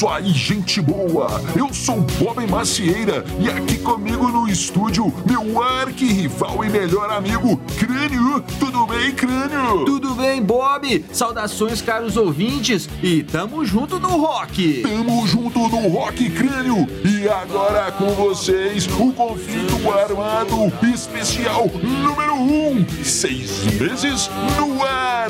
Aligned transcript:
isso 0.00 0.08
aí, 0.08 0.32
gente 0.32 0.80
boa! 0.80 1.42
Eu 1.54 1.74
sou 1.74 2.00
Bob 2.18 2.46
Macieira 2.46 3.22
e 3.38 3.50
aqui 3.50 3.76
comigo 3.76 4.28
no 4.28 4.48
estúdio, 4.48 5.12
meu 5.26 5.62
arquirrival 5.62 6.64
e 6.64 6.70
melhor 6.70 7.10
amigo, 7.10 7.60
Crânio. 7.78 8.42
Tudo 8.58 8.86
bem, 8.86 9.12
Crânio? 9.12 9.84
Tudo 9.84 10.14
bem, 10.14 10.42
Bob? 10.42 11.04
Saudações, 11.12 11.82
caros 11.82 12.16
ouvintes, 12.16 12.88
e 13.02 13.22
tamo 13.22 13.62
junto 13.62 14.00
no 14.00 14.16
rock! 14.16 14.80
Tamo 14.80 15.26
junto 15.26 15.58
no 15.68 15.88
Rock 15.88 16.30
Crânio! 16.30 16.88
E 17.04 17.28
agora 17.28 17.92
com 17.92 18.08
vocês, 18.14 18.86
o 18.86 19.12
conflito 19.12 19.92
armado 19.92 20.72
especial 20.94 21.70
número 21.82 22.36
1, 22.36 22.70
um, 22.70 22.86
seis 23.04 23.64
meses 23.78 24.30
no 24.56 24.82
ar! 24.82 25.28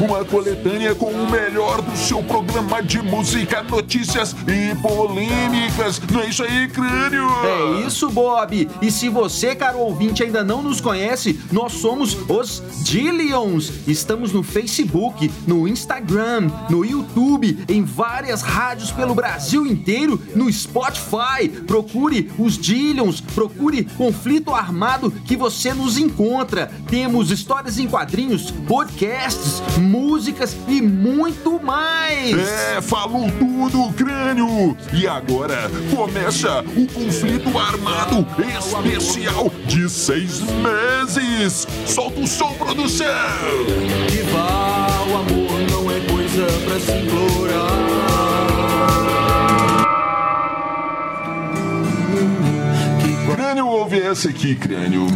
Uma 0.00 0.24
coletânea 0.24 0.94
com 0.94 1.10
o 1.10 1.30
melhor 1.30 1.82
do 1.82 1.94
seu 1.94 2.22
programa 2.22 2.82
de 2.82 3.02
música, 3.02 3.62
notícias 3.90 4.36
e 4.46 4.72
polêmicas. 4.76 6.00
Não 6.12 6.20
é 6.20 6.28
isso 6.28 6.44
aí, 6.44 6.68
crânio? 6.68 7.26
É 7.44 7.84
isso, 7.84 8.08
Bob. 8.08 8.68
E 8.80 8.88
se 8.88 9.08
você, 9.08 9.52
caro 9.56 9.80
ouvinte, 9.80 10.22
ainda 10.22 10.44
não 10.44 10.62
nos 10.62 10.80
conhece, 10.80 11.40
nós 11.50 11.72
somos 11.72 12.16
os 12.28 12.62
Dillions. 12.84 13.88
Estamos 13.88 14.32
no 14.32 14.44
Facebook, 14.44 15.28
no 15.44 15.66
Instagram, 15.66 16.48
no 16.70 16.84
YouTube, 16.84 17.64
em 17.68 17.82
várias 17.82 18.42
rádios 18.42 18.92
pelo 18.92 19.12
Brasil 19.12 19.66
inteiro, 19.66 20.22
no 20.36 20.50
Spotify. 20.52 21.48
Procure 21.66 22.30
os 22.38 22.56
Dillions, 22.56 23.20
procure 23.20 23.82
Conflito 23.96 24.54
Armado 24.54 25.10
que 25.10 25.36
você 25.36 25.74
nos 25.74 25.98
encontra. 25.98 26.70
Temos 26.86 27.32
histórias 27.32 27.76
em 27.76 27.88
quadrinhos, 27.88 28.52
podcasts, 28.68 29.60
músicas 29.78 30.56
e 30.68 30.80
muito 30.80 31.60
mais. 31.60 32.38
É, 32.38 32.80
falou 32.80 33.28
tudo, 33.32 33.79
crânio. 33.92 34.76
E 34.92 35.06
agora 35.06 35.70
começa 35.94 36.60
o 36.76 36.86
conflito 36.86 37.56
armado 37.58 38.26
especial 38.48 39.50
de 39.66 39.88
seis 39.88 40.40
meses. 40.40 41.66
Solta 41.86 42.20
o 42.20 42.26
som, 42.26 42.52
produção. 42.54 43.06
Rival, 44.10 45.08
o 45.08 45.16
amor 45.16 45.60
não 45.70 45.90
é 45.90 46.00
coisa 46.00 46.46
pra 46.64 46.80
se 46.80 46.92
implorar. 46.92 47.40
Crânio 53.34 53.66
ouve 53.66 54.00
essa 54.00 54.28
aqui, 54.28 54.54
Crânio. 54.54 55.06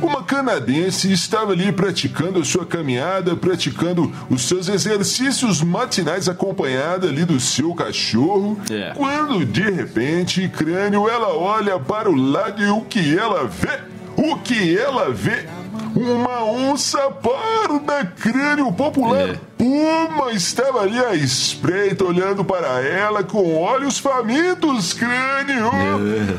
Uma 0.00 0.22
canadense 0.22 1.10
estava 1.12 1.52
ali 1.52 1.72
praticando 1.72 2.40
a 2.40 2.44
sua 2.44 2.64
caminhada, 2.64 3.36
praticando 3.36 4.12
os 4.30 4.42
seus 4.42 4.68
exercícios 4.68 5.62
matinais 5.62 6.28
acompanhada 6.28 7.08
ali 7.08 7.24
do 7.24 7.40
seu 7.40 7.74
cachorro. 7.74 8.58
É. 8.70 8.92
Quando 8.94 9.44
de 9.44 9.68
repente, 9.70 10.48
Crânio, 10.48 11.08
ela 11.08 11.34
olha 11.34 11.78
para 11.78 12.10
o 12.10 12.14
lado 12.14 12.62
e 12.62 12.68
o 12.68 12.82
que 12.82 13.18
ela 13.18 13.44
vê? 13.44 13.80
O 14.16 14.36
que 14.36 14.76
ela 14.76 15.10
vê? 15.10 15.46
Uma 15.94 16.44
onça 16.44 16.98
parda, 17.10 18.04
crânio 18.20 18.72
popular. 18.72 19.30
É. 19.30 19.48
Puma 19.58 20.30
estava 20.32 20.82
ali 20.82 20.98
à 21.04 21.16
espreita, 21.16 22.04
olhando 22.04 22.44
para 22.44 22.80
ela 22.80 23.24
com 23.24 23.56
olhos 23.56 23.98
famintos, 23.98 24.92
crânio. 24.92 25.68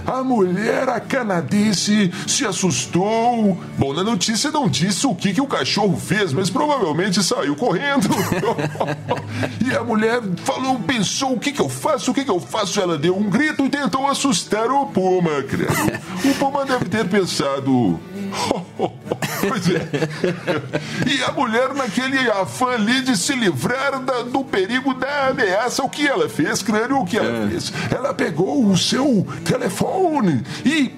A 0.08 0.24
mulher, 0.24 0.88
a 0.88 1.02
canadense, 1.02 2.12
se 2.26 2.46
assustou. 2.46 3.58
Bom, 3.78 3.94
na 3.94 4.06
notícia 4.06 4.50
não 4.52 4.70
disse 4.70 5.06
o 5.06 5.14
que, 5.14 5.34
que 5.34 5.42
o 5.42 5.48
cachorro 5.48 5.98
fez, 5.98 6.32
mas 6.32 6.50
provavelmente 6.50 7.22
saiu 7.22 7.58
correndo. 7.58 8.08
e 9.68 9.76
a 9.76 9.84
mulher 9.84 10.22
falou, 10.46 10.80
pensou: 10.80 11.34
o 11.34 11.40
que, 11.40 11.52
que 11.52 11.62
eu 11.62 11.68
faço? 11.68 12.12
O 12.12 12.14
que, 12.14 12.24
que 12.24 12.32
eu 12.32 12.40
faço? 12.40 12.80
Ela 12.80 12.98
deu 12.98 13.18
um 13.18 13.30
grito 13.30 13.66
e 13.66 13.70
tentou 13.70 14.08
assustar 14.08 14.72
o 14.72 14.86
Puma, 14.86 15.44
crânio. 15.44 16.00
O 16.24 16.34
Puma 16.36 16.66
deve 16.66 16.86
ter 16.86 17.06
pensado. 17.10 18.00
Pois 19.48 19.70
é. 19.70 19.82
E 21.10 21.24
a 21.24 21.32
mulher, 21.32 21.74
naquele 21.74 22.18
afã 22.32 22.72
ali 22.74 23.02
de 23.02 23.16
se 23.18 23.34
livrar 23.34 24.00
da- 24.02 24.24
do 24.24 24.44
perigo 24.44 24.94
da 24.94 25.28
ameaça, 25.30 25.82
o 25.84 25.90
que 25.90 26.06
ela 26.06 26.28
fez, 26.28 26.62
crânio? 26.62 27.00
O 27.00 27.06
que 27.06 27.18
ela 27.18 27.48
fez? 27.50 27.72
Ela 27.90 28.14
pegou 28.14 28.66
o 28.66 28.78
seu 28.78 29.26
telefone 29.46 30.44
e 30.66 30.94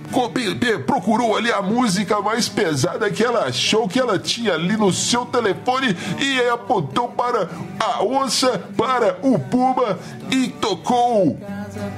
procurou 0.86 1.38
ali 1.38 1.52
a 1.52 1.62
música 1.62 2.20
mais 2.22 2.50
pesada 2.50 3.10
que 3.12 3.24
ela 3.24 3.46
achou 3.46 3.88
que 3.88 4.00
ela 4.00 4.18
tinha 4.18 4.54
ali 4.54 4.76
no 4.76 4.92
seu 4.92 5.26
telefone 5.26 5.96
e 6.20 6.42
apontou 6.50 7.10
para 7.10 7.48
a 7.80 8.04
onça, 8.04 8.60
para 8.76 9.18
o 9.22 9.38
puma 9.38 10.00
e 10.32 10.48
tocou 10.50 11.40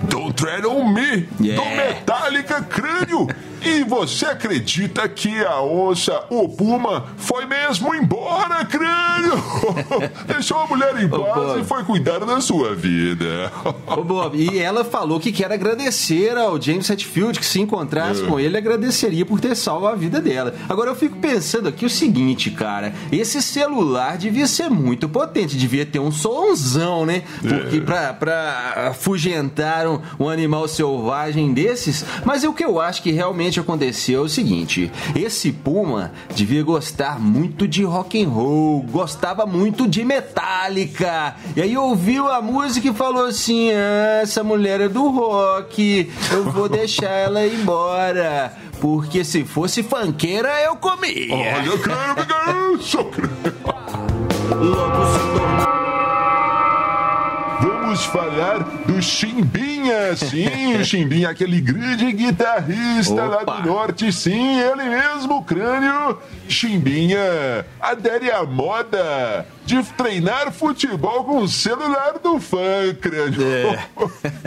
Don't 0.10 0.34
Tread 0.36 0.66
on 0.66 0.88
Me, 0.94 1.28
Yeah. 1.40 1.62
do 1.62 1.76
Metallica 1.76 2.62
Crânio. 2.62 3.28
E 3.66 3.82
você 3.86 4.26
acredita 4.26 5.08
que 5.08 5.40
a 5.46 5.62
onça, 5.62 6.26
o 6.30 6.50
puma, 6.50 7.06
foi 7.16 7.46
mesmo 7.46 7.96
embora, 7.96 8.66
crânio? 8.66 9.42
Deixou 10.28 10.58
a 10.60 10.68
mulher 10.68 11.02
em 11.02 11.08
paz 11.08 11.62
e 11.62 11.64
foi 11.64 11.82
cuidar 11.86 12.20
da 12.20 12.42
sua 12.42 12.76
vida. 12.76 13.50
Ô, 13.88 14.04
Bob, 14.04 14.36
e 14.38 14.60
ela 14.60 14.84
falou 14.84 15.18
que 15.18 15.32
quer 15.32 15.50
agradecer 15.50 16.38
ao 16.38 16.62
James 16.62 16.90
Hetfield, 16.90 17.40
que 17.40 17.46
se 17.46 17.62
encontrasse 17.62 18.22
com 18.24 18.38
ele, 18.38 18.58
agradeceria 18.58 19.26
por 19.26 19.40
ter 19.40 19.56
salvo 19.56 19.88
a 19.88 19.96
vida 19.96 20.20
dela. 20.20 20.54
Agora 20.68 20.90
eu 20.90 20.96
fico 20.96 21.16
pensando 21.20 21.70
aqui 21.70 21.86
o 21.86 21.90
seguinte, 21.90 22.52
cara, 22.52 22.94
esse 23.14 23.42
celular 23.42 24.18
devia 24.18 24.46
ser 24.46 24.70
muito 24.70 25.08
potente, 25.08 25.56
devia 25.56 25.86
ter 25.86 26.00
um 26.00 26.12
somzão, 26.12 27.06
né? 27.06 27.24
Porque 27.42 27.80
pra, 27.80 28.12
pra 28.14 28.90
afugentar 28.90 29.63
um, 29.88 30.00
um 30.20 30.30
animal 30.30 30.68
selvagem 30.68 31.54
desses, 31.54 32.06
mas 32.26 32.44
o 32.44 32.54
que 32.54 32.64
eu 32.64 32.80
acho 32.80 33.02
que 33.02 33.12
realmente 33.12 33.60
aconteceu 33.60 34.22
é 34.22 34.26
o 34.26 34.30
seguinte, 34.30 34.92
esse 35.16 35.52
Puma 35.52 36.12
devia 36.36 36.64
gostar 36.64 37.20
muito 37.20 37.68
de 37.68 37.84
rock 37.84 38.24
and 38.24 38.30
roll, 38.30 38.84
gostava 38.84 39.46
muito 39.46 39.88
de 39.88 40.04
Metallica, 40.04 41.36
e 41.56 41.62
aí 41.62 41.78
ouviu 41.78 42.30
a 42.30 42.42
música 42.42 42.90
e 42.90 42.94
falou 42.94 43.26
assim, 43.26 43.72
ah, 43.72 44.22
essa 44.22 44.44
mulher 44.44 44.82
é 44.82 44.90
do 44.90 45.10
rock, 45.10 46.12
eu 46.32 46.52
vou 46.52 46.68
deixar 46.68 47.10
ela 47.10 47.46
ir 47.46 47.56
embora, 47.56 48.54
porque 48.80 49.24
se 49.24 49.44
fosse 49.44 49.84
fanqueira 49.84 50.50
eu 50.62 50.76
comia. 50.76 51.34
Olha, 51.34 51.52
é 51.52 52.76
isso, 52.76 52.98
Vamos 57.64 58.04
falar 58.06 58.83
Chimbinha, 59.04 60.16
sim, 60.16 60.76
o 60.76 60.86
Chimbinha, 60.86 61.30
aquele 61.30 61.60
grande 61.60 62.12
guitarrista 62.14 63.26
lá 63.26 63.42
Opa. 63.42 63.62
do 63.62 63.68
norte, 63.68 64.12
sim, 64.12 64.60
ele 64.60 64.84
mesmo, 64.84 65.44
crânio. 65.44 66.18
Chimbinha 66.48 67.66
adere 67.80 68.32
à 68.32 68.44
moda 68.44 69.46
de 69.66 69.82
treinar 69.94 70.52
futebol 70.52 71.24
com 71.24 71.38
o 71.40 71.48
celular 71.48 72.20
do 72.20 72.40
fã, 72.40 72.94
crânio. 73.00 73.42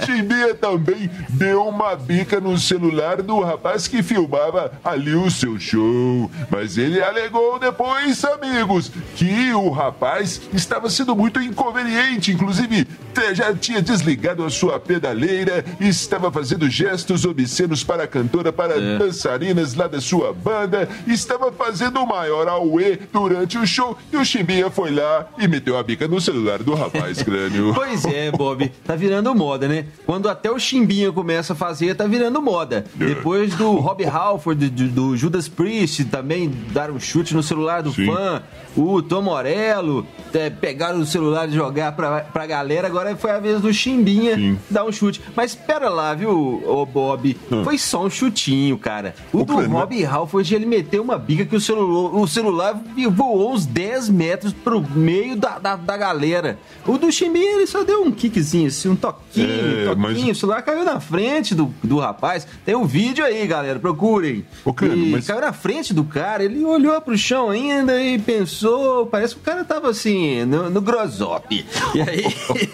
Chimbinha 0.05 0.55
também 0.55 1.11
deu 1.29 1.67
uma 1.67 1.97
bica 1.97 2.41
no 2.41 2.59
celular 2.59 3.23
do 3.23 3.41
rapaz 3.41 3.89
que 3.89 4.03
filmava 4.03 4.73
ali 4.85 5.15
o 5.15 5.31
seu 5.31 5.59
show. 5.59 6.31
Mas 6.51 6.77
ele 6.77 7.03
alegou 7.03 7.59
depois, 7.59 8.25
amigos, 8.25 8.93
que 9.15 9.53
o 9.55 9.71
rapaz 9.71 10.41
estava 10.53 10.91
sendo 10.91 11.17
muito 11.17 11.41
inconveniente, 11.41 12.33
inclusive 12.33 12.87
já 13.33 13.55
tinha 13.55 13.81
desligado 13.81 14.45
a 14.45 14.51
sua 14.51 14.79
pedaleira 14.79 15.65
e 15.81 15.89
estava 15.89 16.31
fazendo 16.31 16.69
gestos 16.69 17.25
obscenos 17.25 17.83
para 17.83 18.05
a 18.05 18.07
cantora, 18.07 18.53
para 18.53 18.79
dançarinas 18.99 19.75
lá 19.75 19.87
da 19.87 20.01
sua 20.03 20.35
banda, 20.35 20.87
estava 21.07 21.51
fazendo 21.51 21.99
o 22.01 22.07
maior 22.07 22.47
auê 22.47 22.99
durante 23.11 23.57
o 23.57 23.67
show 23.67 23.97
e 24.13 24.17
o 24.19 24.25
Chimbinha 24.25 24.71
foi 24.71 24.91
lá 24.91 25.06
e 25.39 25.49
meteu 25.49 25.77
a 25.77 25.83
bica 25.83 26.07
no 26.09 26.21
celular 26.21 26.63
do 26.63 26.75
rapaz, 26.75 27.23
crânio. 27.23 27.75
Pois 27.87 28.05
é, 28.05 28.31
Bob, 28.31 28.71
tá 28.85 28.97
virando 28.97 29.35
moda, 29.35 29.69
né? 29.69 29.87
Quando 30.05 30.29
até 30.29 30.51
o 30.51 30.59
Chimbinha 30.59 31.13
começa 31.13 31.53
a 31.53 31.57
fazer, 31.57 31.95
tá 31.95 32.07
virando 32.07 32.41
moda. 32.41 32.85
Depois 32.95 33.55
do 33.55 33.73
Rob 33.77 34.05
Halford, 34.05 34.69
do, 34.69 34.89
do 34.89 35.17
Judas 35.17 35.49
Priest 35.49 36.05
também 36.07 36.53
dar 36.73 36.91
um 36.91 36.99
chute 36.99 37.35
no 37.35 37.43
celular 37.43 37.83
do 37.83 37.93
Sim. 37.93 38.07
fã, 38.07 38.43
o 38.77 39.03
Tom 39.03 39.23
Morello 39.23 40.07
é, 40.35 40.51
pegaram 40.51 41.01
o 41.01 41.07
celular 41.07 41.49
e 41.49 41.53
jogar 41.53 41.93
pra, 41.93 42.21
pra 42.21 42.47
galera, 42.47 42.87
agora 42.87 43.17
foi 43.17 43.31
a 43.31 43.39
vez 43.39 43.61
do 43.61 43.73
Chimbinha 43.73 44.37
Sim. 44.37 44.59
dar 44.71 44.85
um 44.85 44.93
chute. 44.93 45.21
Mas 45.35 45.53
espera 45.53 45.89
lá, 45.89 46.15
viu, 46.15 46.63
ô 46.67 46.85
Bob? 46.85 47.37
Foi 47.65 47.79
só 47.79 48.05
um 48.05 48.11
chutinho, 48.11 48.77
cara. 48.79 49.15
O 49.33 49.39
Ô, 49.39 49.45
do 49.45 49.55
Cleber, 49.55 49.71
Rob 49.71 50.05
Halford, 50.05 50.55
ele 50.55 50.67
meteu 50.67 51.03
uma 51.03 51.19
bica 51.19 51.45
que 51.45 51.57
o 51.57 51.61
celular, 51.61 52.15
o 52.15 52.27
celular 52.27 52.81
voou 53.11 53.53
uns 53.53 53.67
10 53.67 54.09
metros 54.09 54.53
pro, 54.53 54.81
meio 54.97 55.37
da, 55.37 55.59
da, 55.59 55.77
da 55.77 55.97
galera. 55.97 56.59
O 56.87 56.99
do 56.99 57.11
Chimbinha, 57.11 57.57
ele 57.57 57.67
só 57.67 57.85
deu 57.85 58.03
um 58.03 58.11
kickzinho, 58.11 58.69
assim, 58.69 58.89
um 58.89 58.97
toquinho, 58.97 59.49
é, 59.49 59.91
um 59.91 59.95
toquinho. 59.95 60.29
Mas... 60.29 60.37
O 60.37 60.41
celular 60.41 60.63
caiu 60.63 60.85
na 60.85 61.01
frente 61.01 61.55
do, 61.55 61.73
do 61.83 61.99
rapaz. 61.99 62.47
Tem 62.65 62.75
um 62.75 62.85
vídeo 62.85 63.25
aí, 63.25 63.47
galera, 63.47 63.79
procurem. 63.79 64.45
O 64.65 64.73
cara, 64.73 64.95
mas... 64.97 65.27
Caiu 65.27 65.41
na 65.41 65.53
frente 65.53 65.93
do 65.93 66.05
cara, 66.05 66.45
ele 66.45 66.65
olhou 66.65 67.01
pro 67.01 67.17
chão 67.17 67.51
ainda 67.51 68.01
e 68.01 68.19
pensou, 68.19 69.07
parece 69.07 69.35
que 69.35 69.41
o 69.41 69.45
cara 69.45 69.65
tava 69.65 69.91
assim, 69.91 70.45
no, 70.45 70.71
no 70.71 70.81
grosop. 70.81 71.65
E 71.95 72.01
aí, 72.01 72.25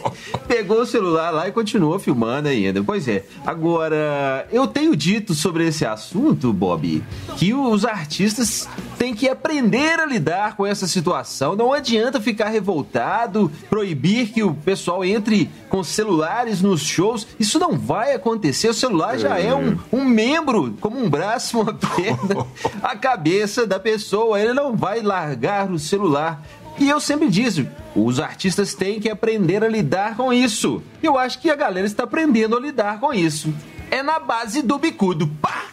pegou 0.46 0.80
o 0.80 0.86
celular 0.86 1.30
lá 1.30 1.48
e 1.48 1.52
continuou 1.52 1.98
filmando 1.98 2.48
ainda. 2.48 2.82
Pois 2.82 3.08
é. 3.08 3.24
Agora, 3.44 4.46
eu 4.50 4.66
tenho 4.66 4.94
dito 4.94 5.34
sobre 5.34 5.66
esse 5.66 5.84
assunto, 5.84 6.52
Bob, 6.52 7.02
que 7.36 7.54
os 7.54 7.84
artistas 7.84 8.68
têm 8.98 9.14
que 9.14 9.28
aprender 9.28 9.98
a 9.98 10.06
lidar 10.06 10.56
com 10.56 10.66
essa 10.66 10.86
situação. 10.86 11.56
Não 11.56 11.72
adianta 11.72 12.11
ficar 12.20 12.48
revoltado, 12.48 13.50
proibir 13.68 14.28
que 14.28 14.42
o 14.42 14.54
pessoal 14.54 15.04
entre 15.04 15.50
com 15.68 15.82
celulares 15.82 16.60
nos 16.60 16.82
shows. 16.82 17.26
Isso 17.38 17.58
não 17.58 17.76
vai 17.76 18.14
acontecer. 18.14 18.68
O 18.68 18.74
celular 18.74 19.18
já 19.18 19.38
é 19.38 19.54
um, 19.54 19.78
um 19.92 20.04
membro, 20.04 20.76
como 20.80 20.98
um 20.98 21.08
braço, 21.08 21.60
uma 21.60 21.72
perna, 21.72 22.46
a 22.82 22.96
cabeça 22.96 23.66
da 23.66 23.78
pessoa. 23.78 24.40
Ele 24.40 24.52
não 24.52 24.76
vai 24.76 25.00
largar 25.00 25.70
o 25.70 25.78
celular. 25.78 26.42
E 26.78 26.88
eu 26.88 27.00
sempre 27.00 27.28
disse, 27.28 27.68
os 27.94 28.18
artistas 28.18 28.74
têm 28.74 28.98
que 28.98 29.10
aprender 29.10 29.62
a 29.62 29.68
lidar 29.68 30.16
com 30.16 30.32
isso. 30.32 30.82
Eu 31.02 31.18
acho 31.18 31.38
que 31.40 31.50
a 31.50 31.56
galera 31.56 31.86
está 31.86 32.04
aprendendo 32.04 32.56
a 32.56 32.60
lidar 32.60 32.98
com 32.98 33.12
isso. 33.12 33.52
É 33.90 34.02
na 34.02 34.18
base 34.18 34.62
do 34.62 34.78
bicudo. 34.78 35.28
Pá! 35.40 35.64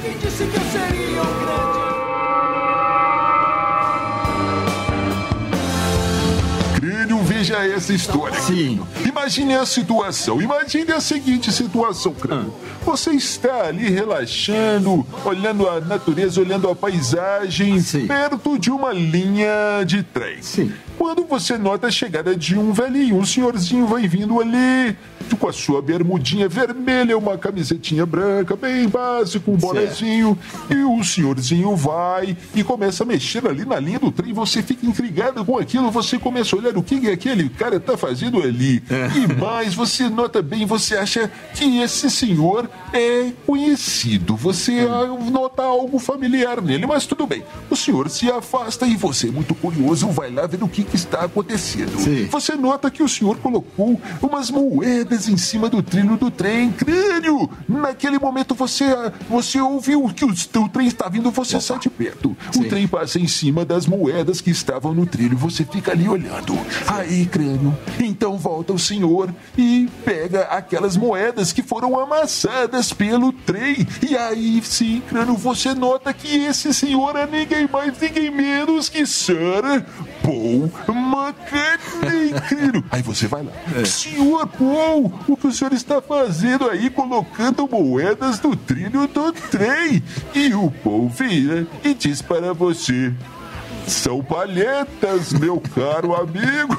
Quem 0.00 0.16
disse 0.18 0.46
que 0.46 0.56
eu 0.56 0.62
seria 0.62 1.22
um 1.22 1.44
grande... 1.44 1.83
Veja 7.44 7.66
essa 7.66 7.92
história. 7.92 8.40
Sim. 8.40 8.80
Imagine 9.06 9.54
a 9.56 9.66
situação. 9.66 10.40
Imagine 10.40 10.92
a 10.92 11.00
seguinte 11.00 11.52
situação, 11.52 12.14
Crânio. 12.14 12.54
Ah. 12.58 12.74
Você 12.86 13.10
está 13.10 13.64
ali 13.64 13.90
relaxando, 13.90 15.06
olhando 15.26 15.68
a 15.68 15.78
natureza, 15.78 16.40
olhando 16.40 16.70
a 16.70 16.74
paisagem, 16.74 17.80
Sim. 17.80 18.06
perto 18.06 18.58
de 18.58 18.70
uma 18.70 18.94
linha 18.94 19.84
de 19.86 20.02
trem. 20.02 20.40
Sim. 20.40 20.72
Quando 21.04 21.26
você 21.26 21.58
nota 21.58 21.88
a 21.88 21.90
chegada 21.90 22.34
de 22.34 22.58
um 22.58 22.72
velhinho, 22.72 23.18
um 23.18 23.26
senhorzinho 23.26 23.86
vai 23.86 24.08
vindo 24.08 24.40
ali, 24.40 24.96
com 25.38 25.48
a 25.48 25.52
sua 25.52 25.82
bermudinha 25.82 26.48
vermelha, 26.48 27.18
uma 27.18 27.36
camisetinha 27.36 28.06
branca, 28.06 28.56
bem 28.56 28.88
básico, 28.88 29.50
um 29.50 29.56
bonezinho, 29.56 30.38
e 30.70 30.76
o 30.76 31.04
senhorzinho 31.04 31.76
vai 31.76 32.34
e 32.54 32.64
começa 32.64 33.02
a 33.02 33.06
mexer 33.06 33.46
ali 33.46 33.66
na 33.66 33.78
linha 33.78 33.98
do 33.98 34.10
trem, 34.10 34.32
você 34.32 34.62
fica 34.62 34.86
intrigado 34.86 35.44
com 35.44 35.58
aquilo, 35.58 35.90
você 35.90 36.18
começa 36.18 36.56
a 36.56 36.58
olhar 36.58 36.76
o 36.76 36.82
que 36.82 37.10
aquele 37.10 37.50
cara 37.50 37.76
está 37.76 37.98
fazendo 37.98 38.42
ali. 38.42 38.82
É. 38.88 39.18
E 39.18 39.34
mais, 39.38 39.74
você 39.74 40.08
nota 40.08 40.40
bem, 40.40 40.64
você 40.64 40.96
acha 40.96 41.30
que 41.54 41.80
esse 41.80 42.10
senhor 42.10 42.70
é 42.94 43.30
conhecido, 43.44 44.36
você 44.36 44.86
nota 45.30 45.64
algo 45.64 45.98
familiar 45.98 46.62
nele, 46.62 46.86
mas 46.86 47.04
tudo 47.04 47.26
bem. 47.26 47.44
O 47.68 47.76
senhor 47.76 48.08
se 48.08 48.30
afasta 48.30 48.86
e 48.86 48.96
você, 48.96 49.30
muito 49.30 49.54
curioso, 49.54 50.08
vai 50.08 50.30
lá 50.30 50.46
ver 50.46 50.62
o 50.62 50.68
que 50.68 50.93
está 50.96 51.24
acontecendo. 51.24 51.98
Sim. 51.98 52.26
Você 52.26 52.54
nota 52.54 52.90
que 52.90 53.02
o 53.02 53.08
senhor 53.08 53.36
colocou 53.38 54.00
umas 54.22 54.50
moedas 54.50 55.28
em 55.28 55.36
cima 55.36 55.68
do 55.68 55.82
trilho 55.82 56.16
do 56.16 56.30
trem, 56.30 56.72
crânio. 56.72 57.48
Naquele 57.68 58.18
momento 58.18 58.54
você, 58.54 58.84
você 59.28 59.60
ouviu 59.60 60.08
que 60.14 60.24
o, 60.24 60.30
o 60.30 60.68
trem 60.68 60.86
está 60.86 61.08
vindo, 61.08 61.30
você 61.30 61.56
Opa. 61.56 61.64
sai 61.64 61.78
de 61.78 61.90
perto. 61.90 62.36
Sim. 62.52 62.60
O 62.60 62.68
trem 62.68 62.86
passa 62.86 63.18
em 63.18 63.26
cima 63.26 63.64
das 63.64 63.86
moedas 63.86 64.40
que 64.40 64.50
estavam 64.50 64.94
no 64.94 65.06
trilho, 65.06 65.36
você 65.36 65.64
fica 65.64 65.92
ali 65.92 66.08
olhando. 66.08 66.58
Aí, 66.86 67.26
crânio, 67.26 67.76
então 68.00 68.36
volta 68.36 68.72
o 68.72 68.78
senhor 68.78 69.34
e 69.56 69.88
pega 70.04 70.42
aquelas 70.42 70.96
moedas 70.96 71.52
que 71.52 71.62
foram 71.62 71.98
amassadas 71.98 72.92
pelo 72.92 73.32
trem. 73.32 73.86
E 74.08 74.16
aí 74.16 74.62
sim, 74.62 75.02
crânio, 75.08 75.34
você 75.34 75.74
nota 75.74 76.12
que 76.12 76.44
esse 76.44 76.72
senhor 76.72 77.16
é 77.16 77.26
ninguém 77.26 77.68
mais, 77.70 77.98
ninguém 77.98 78.30
menos 78.30 78.88
que 78.88 79.06
Sir 79.06 79.84
Paul 80.22 80.70
McCartney, 80.88 82.32
crânio. 82.48 82.84
Aí 82.90 83.02
você 83.02 83.26
vai 83.26 83.42
lá. 83.42 83.52
É. 83.76 83.84
Senhor 83.84 84.46
Paul, 84.46 85.12
o 85.28 85.36
que 85.36 85.46
o 85.46 85.52
senhor 85.52 85.72
está 85.72 86.00
fazendo 86.00 86.68
aí 86.68 86.90
colocando 86.90 87.68
moedas 87.68 88.40
no 88.40 88.56
trilho 88.56 89.06
do 89.06 89.32
trem? 89.32 90.02
E 90.34 90.54
o 90.54 90.70
Paul 90.70 91.08
vira 91.08 91.66
e 91.82 91.94
diz 91.94 92.20
para 92.22 92.52
você: 92.52 93.12
são 93.86 94.22
palhetas, 94.22 95.32
meu 95.32 95.60
caro 95.60 96.14
amigo. 96.14 96.76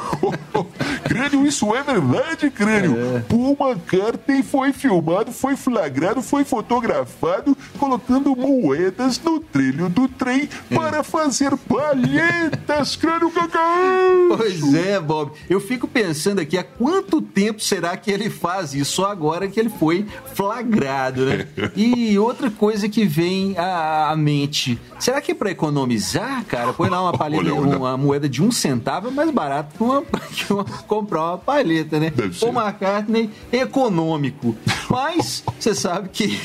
crânio, 1.08 1.46
isso 1.46 1.74
é 1.76 1.84
verdade, 1.84 2.50
crânio. 2.50 3.18
É. 3.18 3.20
Paul 3.22 3.58
McCartney 3.60 4.44
foi 4.44 4.74
filmado, 4.74 5.32
foi 5.32 5.56
flagrado, 5.56 6.22
foi 6.22 6.44
fotografado 6.44 7.56
colocando 7.78 8.36
moedas 8.36 9.20
no 9.20 9.40
trilho 9.40 9.90
do 9.90 10.08
trem 10.08 10.50
é. 10.70 10.76
para 10.76 11.04
fazer 11.04 11.56
palhetas, 11.58 12.96
crânio 12.96 13.32
cacau. 13.32 14.38
Pois 14.38 14.74
é, 14.74 15.00
Bob. 15.00 15.32
Eu 15.50 15.60
fico 15.60 15.88
pensando 15.88 16.40
aqui, 16.40 16.58
há 16.58 16.64
quanto 16.64 17.22
tempo 17.22 17.62
será 17.62 17.96
que 17.96 18.12
ele 18.12 18.30
faz 18.30 18.74
isso? 18.74 18.96
Só 18.96 19.12
agora 19.12 19.48
que 19.48 19.60
ele 19.60 19.70
foi 19.70 20.06
flagrado, 20.34 21.26
né? 21.26 21.48
E 21.76 22.18
outra 22.18 22.50
coisa 22.50 22.88
que 22.88 23.06
vem 23.06 23.56
à 23.58 24.16
mente, 24.18 24.80
será 24.98 25.20
que 25.20 25.32
é 25.32 25.36
para 25.36 25.52
economizar, 25.52 26.44
cara? 26.46 26.72
Põe 26.74 26.90
uma 27.02 27.14
palheta, 27.14 27.54
uma 27.54 27.98
moeda 27.98 28.28
de 28.28 28.42
um 28.44 28.52
centavo 28.52 29.08
é 29.08 29.12
mais 29.12 29.30
barato 29.32 29.76
que, 29.76 29.84
uma, 29.84 30.04
que 30.32 30.54
uma, 30.54 30.64
comprar 30.88 31.22
uma 31.22 31.38
palheta, 31.38 32.00
né? 32.00 32.12
O 32.42 32.48
McCartney 32.48 33.30
econômico. 33.52 34.56
Mas 34.90 35.44
você 35.60 35.74
sabe 35.74 36.10
que 36.10 36.40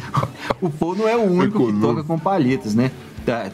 o 0.60 0.70
Paul 0.70 0.96
não 0.96 1.08
é 1.08 1.16
o 1.16 1.22
único 1.22 1.56
econômico. 1.56 1.74
que 1.74 1.80
toca 1.80 2.04
com 2.04 2.18
palhetas, 2.18 2.74
né? 2.74 2.90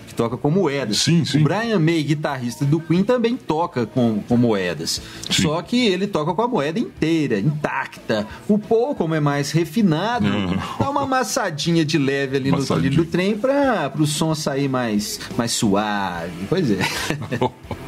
Que 0.07 0.15
toca 0.15 0.37
com 0.37 0.51
moedas. 0.51 0.99
Sim, 0.99 1.25
sim. 1.25 1.41
O 1.41 1.45
Brian 1.45 1.79
May, 1.79 2.03
guitarrista 2.03 2.65
do 2.65 2.81
Queen, 2.81 3.03
também 3.03 3.37
toca 3.37 3.87
com, 3.87 4.23
com 4.29 4.37
moedas. 4.37 5.01
Sim. 5.31 5.43
Só 5.43 5.63
que 5.63 5.87
ele 5.87 6.07
toca 6.07 6.35
com 6.35 6.43
a 6.43 6.49
moeda 6.49 6.79
inteira, 6.79 7.39
intacta. 7.39 8.27
O 8.49 8.59
Paul, 8.59 8.95
como 8.95 9.15
é 9.15 9.21
mais 9.21 9.51
refinado, 9.51 10.27
uhum. 10.27 10.57
dá 10.79 10.91
uma 10.91 11.03
amassadinha 11.03 11.85
de 11.85 11.99
leve 11.99 12.37
ali 12.37 12.51
no 12.51 12.65
trilho 12.65 12.91
do 12.91 13.05
trem 13.05 13.37
para 13.37 13.93
o 13.99 14.07
som 14.07 14.35
sair 14.35 14.69
mais, 14.69 15.21
mais 15.37 15.53
suave. 15.53 16.33
Pois 16.49 16.71
é. 16.71 16.79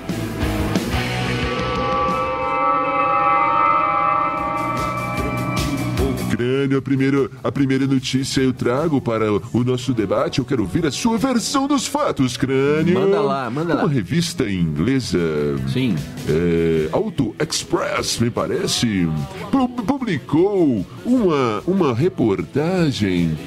Crânio, 6.42 6.78
a 6.78 6.82
primeira, 6.82 7.30
a 7.44 7.52
primeira 7.52 7.86
notícia 7.86 8.40
eu 8.40 8.52
trago 8.52 9.00
para 9.00 9.32
o 9.32 9.62
nosso 9.64 9.94
debate. 9.94 10.40
Eu 10.40 10.44
quero 10.44 10.62
ouvir 10.62 10.84
a 10.84 10.90
sua 10.90 11.16
versão 11.16 11.68
dos 11.68 11.86
fatos, 11.86 12.36
Crânio. 12.36 12.94
Manda 12.94 13.20
lá, 13.20 13.48
manda 13.48 13.74
lá. 13.74 13.84
Uma 13.84 13.92
revista 13.92 14.50
inglesa. 14.50 15.20
Sim. 15.72 15.94
É, 16.28 16.88
Auto 16.90 17.32
Express, 17.38 18.18
me 18.18 18.28
parece, 18.28 19.08
publicou 19.86 20.84
uma, 21.06 21.62
uma 21.64 21.94
reportagem 21.94 23.38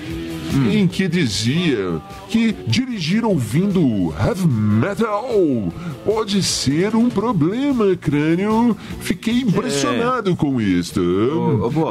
hum. 0.55 0.71
em 0.71 0.88
que 0.88 1.07
dizia 1.07 2.01
que 2.29 2.53
dirigir 2.67 3.25
ouvindo 3.25 4.13
heavy 4.19 4.47
metal 4.47 5.71
pode 6.03 6.41
ser 6.43 6.95
um 6.95 7.09
problema, 7.09 7.95
crânio. 7.95 8.75
Fiquei 9.00 9.39
impressionado 9.41 10.31
é. 10.31 10.35
com 10.35 10.62
isso. 10.62 11.00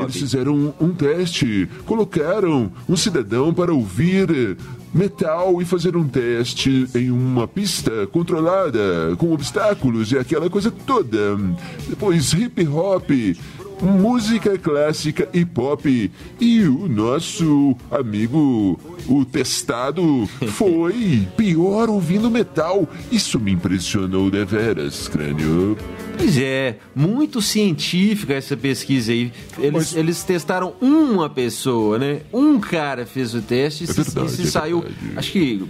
Eles 0.02 0.16
fizeram 0.16 0.74
um 0.80 0.90
teste, 0.90 1.68
colocaram 1.84 2.72
um 2.88 2.96
cidadão 2.96 3.52
para 3.52 3.72
ouvir 3.72 4.56
metal 4.94 5.60
e 5.60 5.64
fazer 5.64 5.96
um 5.96 6.06
teste 6.06 6.86
em 6.94 7.10
uma 7.10 7.48
pista 7.48 8.06
controlada, 8.06 9.16
com 9.18 9.32
obstáculos 9.32 10.12
e 10.12 10.18
aquela 10.18 10.48
coisa 10.48 10.70
toda. 10.70 11.36
Depois 11.88 12.32
hip 12.32 12.66
hop, 12.68 13.10
música 13.82 14.58
clássica 14.58 15.28
e 15.32 15.44
pop. 15.44 16.10
E 16.40 16.62
o 16.62 16.88
nosso 16.88 17.76
amigo, 17.90 18.78
o 19.08 19.24
testado, 19.24 20.28
foi 20.52 21.26
pior 21.36 21.88
ouvindo 21.88 22.30
metal. 22.30 22.88
Isso 23.10 23.38
me 23.38 23.52
impressionou 23.52 24.30
deveras, 24.30 25.08
crânio. 25.08 25.76
Pois 26.16 26.38
é, 26.38 26.78
muito 26.94 27.42
científica 27.42 28.34
essa 28.34 28.56
pesquisa 28.56 29.12
aí. 29.12 29.32
Eles, 29.58 29.72
Mas... 29.72 29.96
eles 29.96 30.22
testaram 30.22 30.74
uma 30.80 31.28
pessoa, 31.28 31.98
né? 31.98 32.20
Um 32.32 32.60
cara 32.60 33.04
fez 33.04 33.34
o 33.34 33.42
teste 33.42 33.84
é 33.84 33.86
verdade, 33.92 34.26
e 34.26 34.36
se, 34.36 34.42
é 34.42 34.46
saiu. 34.46 34.84
Acho 35.16 35.32
que 35.32 35.62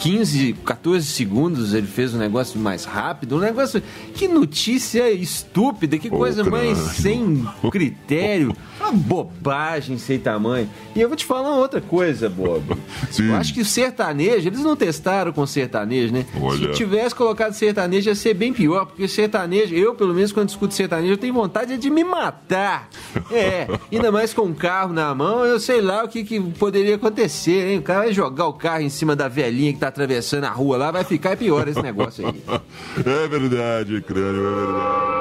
15, 0.00 0.54
14 0.64 1.06
segundos 1.06 1.74
ele 1.74 1.86
fez 1.86 2.14
um 2.14 2.18
negócio 2.18 2.58
mais 2.58 2.84
rápido. 2.84 3.36
Um 3.36 3.40
negócio. 3.40 3.82
Que 4.14 4.26
notícia 4.26 5.10
estúpida, 5.10 5.98
que 5.98 6.08
coisa 6.08 6.42
mais 6.42 6.78
sem 6.78 7.46
critério. 7.70 8.56
Uma 8.80 8.92
bobagem 8.92 9.98
sem 9.98 10.18
tamanho. 10.18 10.68
E 10.96 11.00
eu 11.02 11.06
vou 11.06 11.16
te 11.16 11.26
falar 11.26 11.54
outra 11.54 11.82
coisa, 11.82 12.30
Bob. 12.30 12.64
Sim. 13.12 13.28
Eu 13.28 13.34
acho 13.34 13.52
que 13.52 13.60
o 13.60 13.64
sertanejo, 13.64 14.48
eles 14.48 14.60
não 14.60 14.74
testaram 14.74 15.34
com 15.34 15.46
sertanejo, 15.46 16.14
né? 16.14 16.24
Olha. 16.40 16.72
Se 16.72 16.78
tivesse 16.78 17.14
colocado 17.14 17.52
sertanejo 17.52 18.08
ia 18.08 18.14
ser 18.14 18.32
bem 18.32 18.54
pior, 18.54 18.86
porque 18.86 19.06
sertanejo, 19.06 19.74
eu 19.74 19.94
pelo 19.94 20.14
menos 20.14 20.32
quando 20.32 20.48
escuto 20.48 20.72
sertanejo, 20.72 21.12
eu 21.12 21.18
tenho 21.18 21.34
vontade 21.34 21.76
de 21.76 21.90
me 21.90 22.02
matar. 22.02 22.88
É, 23.30 23.68
ainda 23.92 24.10
mais 24.10 24.32
com 24.32 24.42
um 24.42 24.54
carro 24.54 24.94
na 24.94 25.14
mão, 25.14 25.44
eu 25.44 25.60
sei 25.60 25.82
lá 25.82 26.04
o 26.04 26.08
que, 26.08 26.24
que 26.24 26.40
poderia 26.40 26.94
acontecer, 26.94 27.72
hein? 27.72 27.78
O 27.78 27.82
cara 27.82 28.00
vai 28.00 28.12
jogar 28.14 28.46
o 28.46 28.54
carro 28.54 28.80
em 28.80 28.88
cima 28.88 29.14
da 29.14 29.28
velhinha 29.28 29.74
que 29.74 29.78
tá 29.78 29.89
atravessando 29.90 30.44
a 30.44 30.50
rua 30.50 30.76
lá, 30.76 30.90
vai 30.90 31.04
ficar 31.04 31.36
pior 31.36 31.68
esse 31.68 31.82
negócio 31.82 32.26
aí. 32.26 32.42
É 32.98 33.28
verdade, 33.28 34.00
crânio, 34.02 34.46
é 34.46 34.54
verdade. 34.66 35.20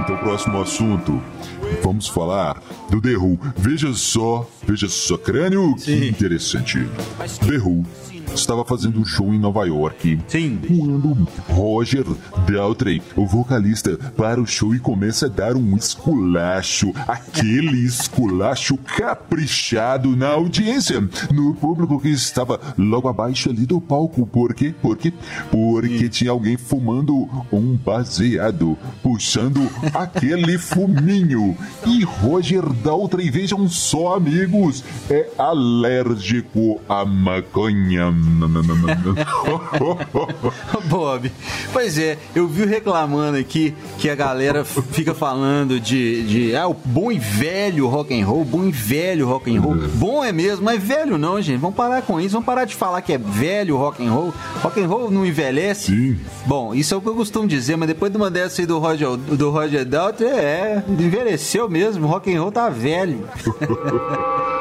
Então, 0.00 0.16
próximo 0.18 0.60
assunto. 0.62 1.22
Vamos 1.82 2.08
falar 2.08 2.62
do 2.90 3.00
The 3.00 3.16
Who. 3.16 3.38
Veja 3.56 3.92
só, 3.92 4.48
veja 4.62 4.88
só, 4.88 5.18
crânio, 5.18 5.74
que 5.76 6.08
interessante. 6.08 6.78
The 7.46 7.58
Who 7.58 7.84
estava 8.34 8.64
fazendo 8.64 9.00
um 9.00 9.04
show 9.04 9.32
em 9.32 9.38
Nova 9.38 9.66
York. 9.66 10.18
Sim. 10.28 10.58
Quando 10.66 11.28
Roger 11.48 12.04
Daltrey, 12.50 13.02
o 13.16 13.26
vocalista, 13.26 13.96
para 14.16 14.40
o 14.40 14.46
show 14.46 14.74
e 14.74 14.78
começa 14.78 15.26
a 15.26 15.28
dar 15.28 15.56
um 15.56 15.76
esculacho. 15.76 16.92
Aquele 17.06 17.78
esculacho 17.84 18.76
caprichado 18.76 20.16
na 20.16 20.28
audiência, 20.28 21.00
no 21.32 21.54
público 21.54 22.00
que 22.00 22.10
estava 22.10 22.60
logo 22.76 23.08
abaixo 23.08 23.50
ali 23.50 23.66
do 23.66 23.80
palco. 23.80 24.26
Por 24.26 24.54
quê? 24.54 24.74
Por 24.80 24.96
quê? 24.96 25.12
Porque 25.50 26.08
tinha 26.08 26.30
alguém 26.30 26.56
fumando 26.56 27.28
um 27.52 27.76
baseado, 27.76 28.76
puxando 29.02 29.68
aquele 29.94 30.56
fuminho. 30.58 31.56
E 31.86 32.04
Roger 32.04 32.62
Daltrey, 32.84 33.30
vejam 33.30 33.68
só, 33.68 34.16
amigos, 34.16 34.84
é 35.10 35.28
alérgico 35.38 36.80
à 36.88 37.04
maconha. 37.04 38.12
Bob, 40.88 41.30
pois 41.72 41.98
é, 41.98 42.18
eu 42.34 42.48
vi 42.48 42.64
reclamando 42.64 43.38
aqui 43.38 43.74
que 43.98 44.08
a 44.08 44.14
galera 44.14 44.64
fica 44.64 45.14
falando 45.14 45.80
de, 45.80 46.22
de 46.22 46.56
ah, 46.56 46.68
o 46.68 46.74
bom 46.74 47.10
e 47.10 47.18
velho 47.18 47.86
rock 47.86 48.18
and 48.18 48.26
roll, 48.26 48.44
bom 48.44 48.64
e 48.64 48.72
velho 48.72 49.26
rock 49.26 49.54
and 49.54 49.60
roll. 49.60 49.76
Bom 49.94 50.24
é 50.24 50.32
mesmo, 50.32 50.64
mas 50.64 50.82
velho 50.82 51.18
não, 51.18 51.40
gente. 51.40 51.60
Vamos 51.60 51.76
parar 51.76 52.02
com 52.02 52.20
isso, 52.20 52.32
vamos 52.32 52.46
parar 52.46 52.64
de 52.64 52.74
falar 52.74 53.02
que 53.02 53.12
é 53.12 53.18
velho 53.18 53.76
rock 53.76 54.04
and 54.04 54.10
roll. 54.10 54.32
Rock 54.62 54.80
and 54.80 54.86
roll 54.86 55.10
não 55.10 55.26
envelhece. 55.26 55.92
Sim. 55.92 56.18
Bom, 56.46 56.74
isso 56.74 56.94
é 56.94 56.96
o 56.96 57.00
que 57.00 57.08
eu 57.08 57.14
costumo 57.14 57.46
dizer, 57.46 57.76
mas 57.76 57.88
depois 57.88 58.10
de 58.10 58.18
uma 58.18 58.30
dessa 58.30 58.62
aí 58.62 58.66
do 58.66 58.78
Roger, 58.78 59.16
do 59.16 59.50
Roger 59.50 59.84
Daltrey, 59.84 60.28
é, 60.28 60.82
envelheceu 60.88 61.68
mesmo, 61.68 62.06
rock 62.06 62.34
and 62.34 62.40
roll 62.40 62.52
tá 62.52 62.68
velho. 62.68 63.28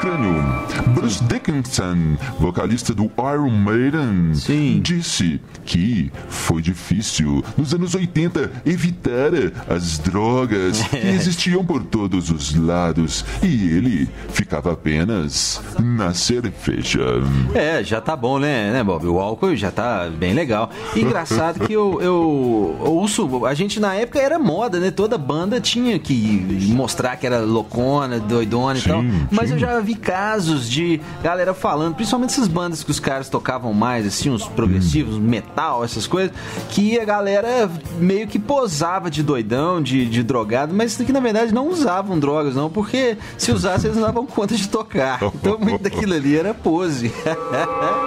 Crânio. 0.00 0.55
Bruce 0.94 1.22
Dickinson, 1.24 2.16
vocalista 2.38 2.94
do 2.94 3.04
Iron 3.04 3.50
Maiden, 3.50 4.34
Sim. 4.34 4.80
disse 4.82 5.40
que 5.64 6.10
foi 6.28 6.62
difícil 6.62 7.44
nos 7.56 7.74
anos 7.74 7.94
80 7.94 8.50
evitar 8.64 9.30
as 9.68 9.98
drogas 9.98 10.80
que 10.88 10.96
existiam 11.08 11.64
por 11.64 11.82
todos 11.82 12.30
os 12.30 12.54
lados 12.54 13.24
e 13.42 13.68
ele 13.68 14.08
ficava 14.30 14.72
apenas 14.72 15.60
na 15.82 16.14
cerveja. 16.14 17.04
É, 17.54 17.82
já 17.82 18.00
tá 18.00 18.14
bom, 18.14 18.38
né, 18.38 18.72
né, 18.72 18.84
Bob? 18.84 19.06
O 19.06 19.18
álcool 19.18 19.56
já 19.56 19.70
tá 19.70 20.08
bem 20.08 20.34
legal. 20.34 20.70
E 20.94 21.00
engraçado 21.00 21.66
que 21.66 21.72
eu, 21.72 22.00
eu 22.00 22.76
ouço, 22.80 23.44
a 23.46 23.54
gente 23.54 23.80
na 23.80 23.94
época 23.94 24.20
era 24.20 24.38
moda, 24.38 24.78
né? 24.78 24.90
Toda 24.90 25.18
banda 25.18 25.60
tinha 25.60 25.98
que 25.98 26.70
mostrar 26.70 27.16
que 27.16 27.26
era 27.26 27.40
loucona, 27.40 28.18
doidona 28.18 28.78
e 28.78 28.82
Sim, 28.82 28.88
tal. 28.88 29.04
Mas 29.30 29.48
sim. 29.48 29.54
eu 29.54 29.58
já 29.58 29.80
vi 29.80 29.94
casos 29.94 30.68
de 30.68 30.75
galera 31.22 31.54
falando, 31.54 31.94
principalmente 31.94 32.30
essas 32.30 32.48
bandas 32.48 32.82
que 32.82 32.90
os 32.90 33.00
caras 33.00 33.28
tocavam 33.28 33.72
mais, 33.72 34.06
assim, 34.06 34.30
uns 34.30 34.46
progressivos, 34.46 35.18
metal, 35.18 35.84
essas 35.84 36.06
coisas, 36.06 36.34
que 36.70 36.98
a 36.98 37.04
galera 37.04 37.70
meio 37.98 38.26
que 38.26 38.38
posava 38.38 39.10
de 39.10 39.22
doidão, 39.22 39.82
de, 39.82 40.06
de 40.06 40.22
drogado, 40.22 40.74
mas 40.74 40.96
que 40.96 41.12
na 41.12 41.20
verdade 41.20 41.52
não 41.52 41.68
usavam 41.68 42.18
drogas, 42.18 42.54
não, 42.54 42.70
porque 42.70 43.16
se 43.36 43.52
usassem 43.52 43.88
eles 43.88 44.00
não 44.00 44.06
davam 44.06 44.26
conta 44.26 44.54
de 44.54 44.68
tocar. 44.68 45.20
Então 45.36 45.58
muito 45.58 45.82
daquilo 45.82 46.14
ali 46.14 46.36
era 46.36 46.54
pose. 46.54 47.12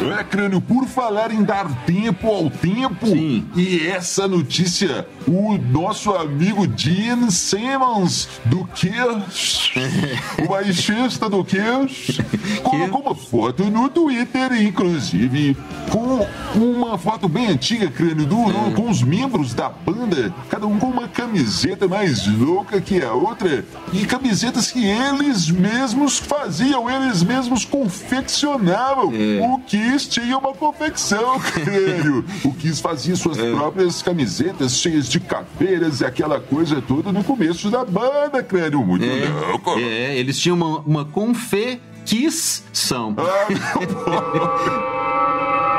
É, 0.00 0.22
Crânio, 0.22 0.60
por 0.60 0.86
falar 0.86 1.32
em 1.32 1.42
dar 1.42 1.68
tempo 1.84 2.28
ao 2.28 2.48
tempo, 2.48 3.06
Sim. 3.06 3.44
e 3.54 3.86
essa 3.86 4.28
notícia, 4.28 5.06
o 5.26 5.58
nosso 5.58 6.12
amigo 6.12 6.66
Gene 6.76 7.32
Simmons, 7.32 8.28
do 8.44 8.64
Kiss, 8.66 9.72
o 10.44 10.48
baixista 10.48 11.28
do 11.28 11.44
Kiss, 11.44 12.22
colocou 12.62 13.00
uma 13.02 13.14
foto 13.14 13.64
no 13.64 13.88
Twitter, 13.88 14.52
inclusive, 14.62 15.56
com 15.90 16.26
uma 16.54 16.96
foto 16.96 17.28
bem 17.28 17.48
antiga, 17.48 17.90
Crânio, 17.90 18.26
do, 18.26 18.36
com 18.74 18.88
os 18.88 19.02
membros 19.02 19.52
da 19.52 19.68
banda, 19.68 20.32
cada 20.48 20.66
um 20.66 20.78
com 20.78 20.86
uma 20.86 21.08
camiseta 21.08 21.88
mais 21.88 22.26
louca 22.26 22.80
que 22.80 23.02
a 23.02 23.12
outra, 23.12 23.64
e 23.92 24.06
camisetas 24.06 24.70
que 24.70 24.86
eles 24.86 25.50
mesmos 25.50 26.18
faziam, 26.18 26.88
eles 26.88 27.22
mesmos 27.22 27.64
confeccionavam. 27.64 29.08
O 29.08 29.60
Kiss 29.92 30.08
tinha 30.08 30.36
uma 30.36 30.52
confecção, 30.52 31.40
crânio. 31.52 32.24
O 32.44 32.52
Kiss 32.52 32.82
fazia 32.82 33.16
suas 33.16 33.38
próprias 33.38 34.02
camisetas 34.02 34.76
cheias 34.76 35.08
de 35.08 35.20
caveiras 35.20 36.00
e 36.00 36.04
aquela 36.04 36.40
coisa 36.40 36.82
toda 36.82 37.10
no 37.10 37.24
começo 37.24 37.70
da 37.70 37.84
banda, 37.84 38.42
crânio. 38.42 38.84
Muito 38.84 39.06
louco. 39.48 39.78
É, 39.78 40.16
eles 40.16 40.38
tinham 40.38 40.56
uma, 40.56 40.78
uma 40.80 41.04
confecção. 41.04 43.14
E 43.50 43.54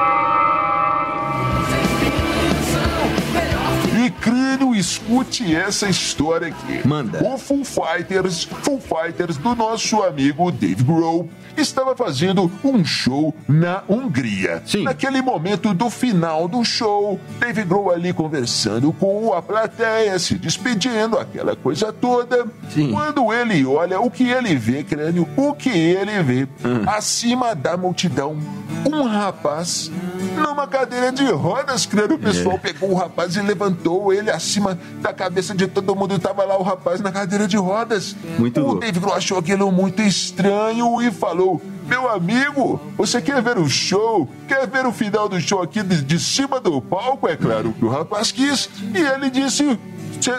escute 4.79 5.55
essa 5.55 5.87
história 5.89 6.47
aqui. 6.47 6.87
Manda. 6.87 7.23
O 7.23 7.37
Foo 7.37 7.63
Fighters, 7.63 8.43
Foo 8.63 8.79
Fighters 8.79 9.37
do 9.37 9.55
nosso 9.55 10.01
amigo 10.03 10.51
Dave 10.51 10.83
Grohl, 10.83 11.29
estava 11.57 11.95
fazendo 11.95 12.49
um 12.63 12.83
show 12.85 13.35
na 13.47 13.83
Hungria. 13.89 14.63
Sim. 14.65 14.83
Naquele 14.83 15.21
momento 15.21 15.73
do 15.73 15.89
final 15.89 16.47
do 16.47 16.63
show, 16.63 17.19
Dave 17.39 17.63
Grohl 17.63 17.91
ali 17.91 18.13
conversando 18.13 18.93
com 18.93 19.33
a 19.33 19.41
plateia, 19.41 20.17
se 20.19 20.35
despedindo, 20.35 21.17
aquela 21.17 21.55
coisa 21.55 21.91
toda. 21.91 22.45
Sim. 22.73 22.91
Quando 22.91 23.33
ele 23.33 23.65
olha, 23.65 23.99
o 23.99 24.09
que 24.09 24.29
ele 24.29 24.55
vê, 24.55 24.83
crânio, 24.83 25.27
o 25.35 25.53
que 25.53 25.69
ele 25.69 26.23
vê, 26.23 26.47
Hum. 26.65 26.83
acima 26.87 27.53
da 27.53 27.75
multidão, 27.75 28.37
um 28.85 29.03
rapaz 29.03 29.91
numa 30.37 30.65
cadeira 30.67 31.11
de 31.11 31.25
rodas, 31.25 31.85
crânio. 31.85 32.15
O 32.15 32.19
pessoal 32.19 32.55
É. 32.55 32.59
pegou 32.59 32.91
o 32.91 32.95
rapaz 32.95 33.35
e 33.35 33.41
levantou 33.41 34.13
ele 34.13 34.31
acima 34.31 34.68
da 35.01 35.13
cabeça 35.13 35.53
de 35.55 35.67
todo 35.67 35.95
mundo. 35.95 36.15
E 36.15 36.19
tava 36.19 36.43
lá 36.43 36.57
o 36.57 36.63
rapaz 36.63 36.99
na 37.01 37.11
cadeira 37.11 37.47
de 37.47 37.57
rodas. 37.57 38.15
Muito 38.37 38.59
o 38.59 38.63
louco. 38.63 38.79
Dave 38.81 38.99
Grohl 38.99 39.15
achou 39.15 39.37
aquilo 39.37 39.71
muito 39.71 40.01
estranho 40.01 41.01
e 41.01 41.11
falou: 41.11 41.61
Meu 41.87 42.09
amigo, 42.09 42.79
você 42.97 43.21
quer 43.21 43.41
ver 43.41 43.57
o 43.57 43.67
show? 43.67 44.27
Quer 44.47 44.67
ver 44.67 44.85
o 44.85 44.91
final 44.91 45.27
do 45.29 45.39
show 45.39 45.61
aqui 45.61 45.81
de, 45.83 46.01
de 46.01 46.19
cima 46.19 46.59
do 46.59 46.81
palco? 46.81 47.27
É 47.27 47.35
claro 47.35 47.73
que 47.73 47.85
o 47.85 47.89
rapaz 47.89 48.31
quis. 48.31 48.69
E 48.93 48.97
ele 48.97 49.29
disse. 49.29 49.77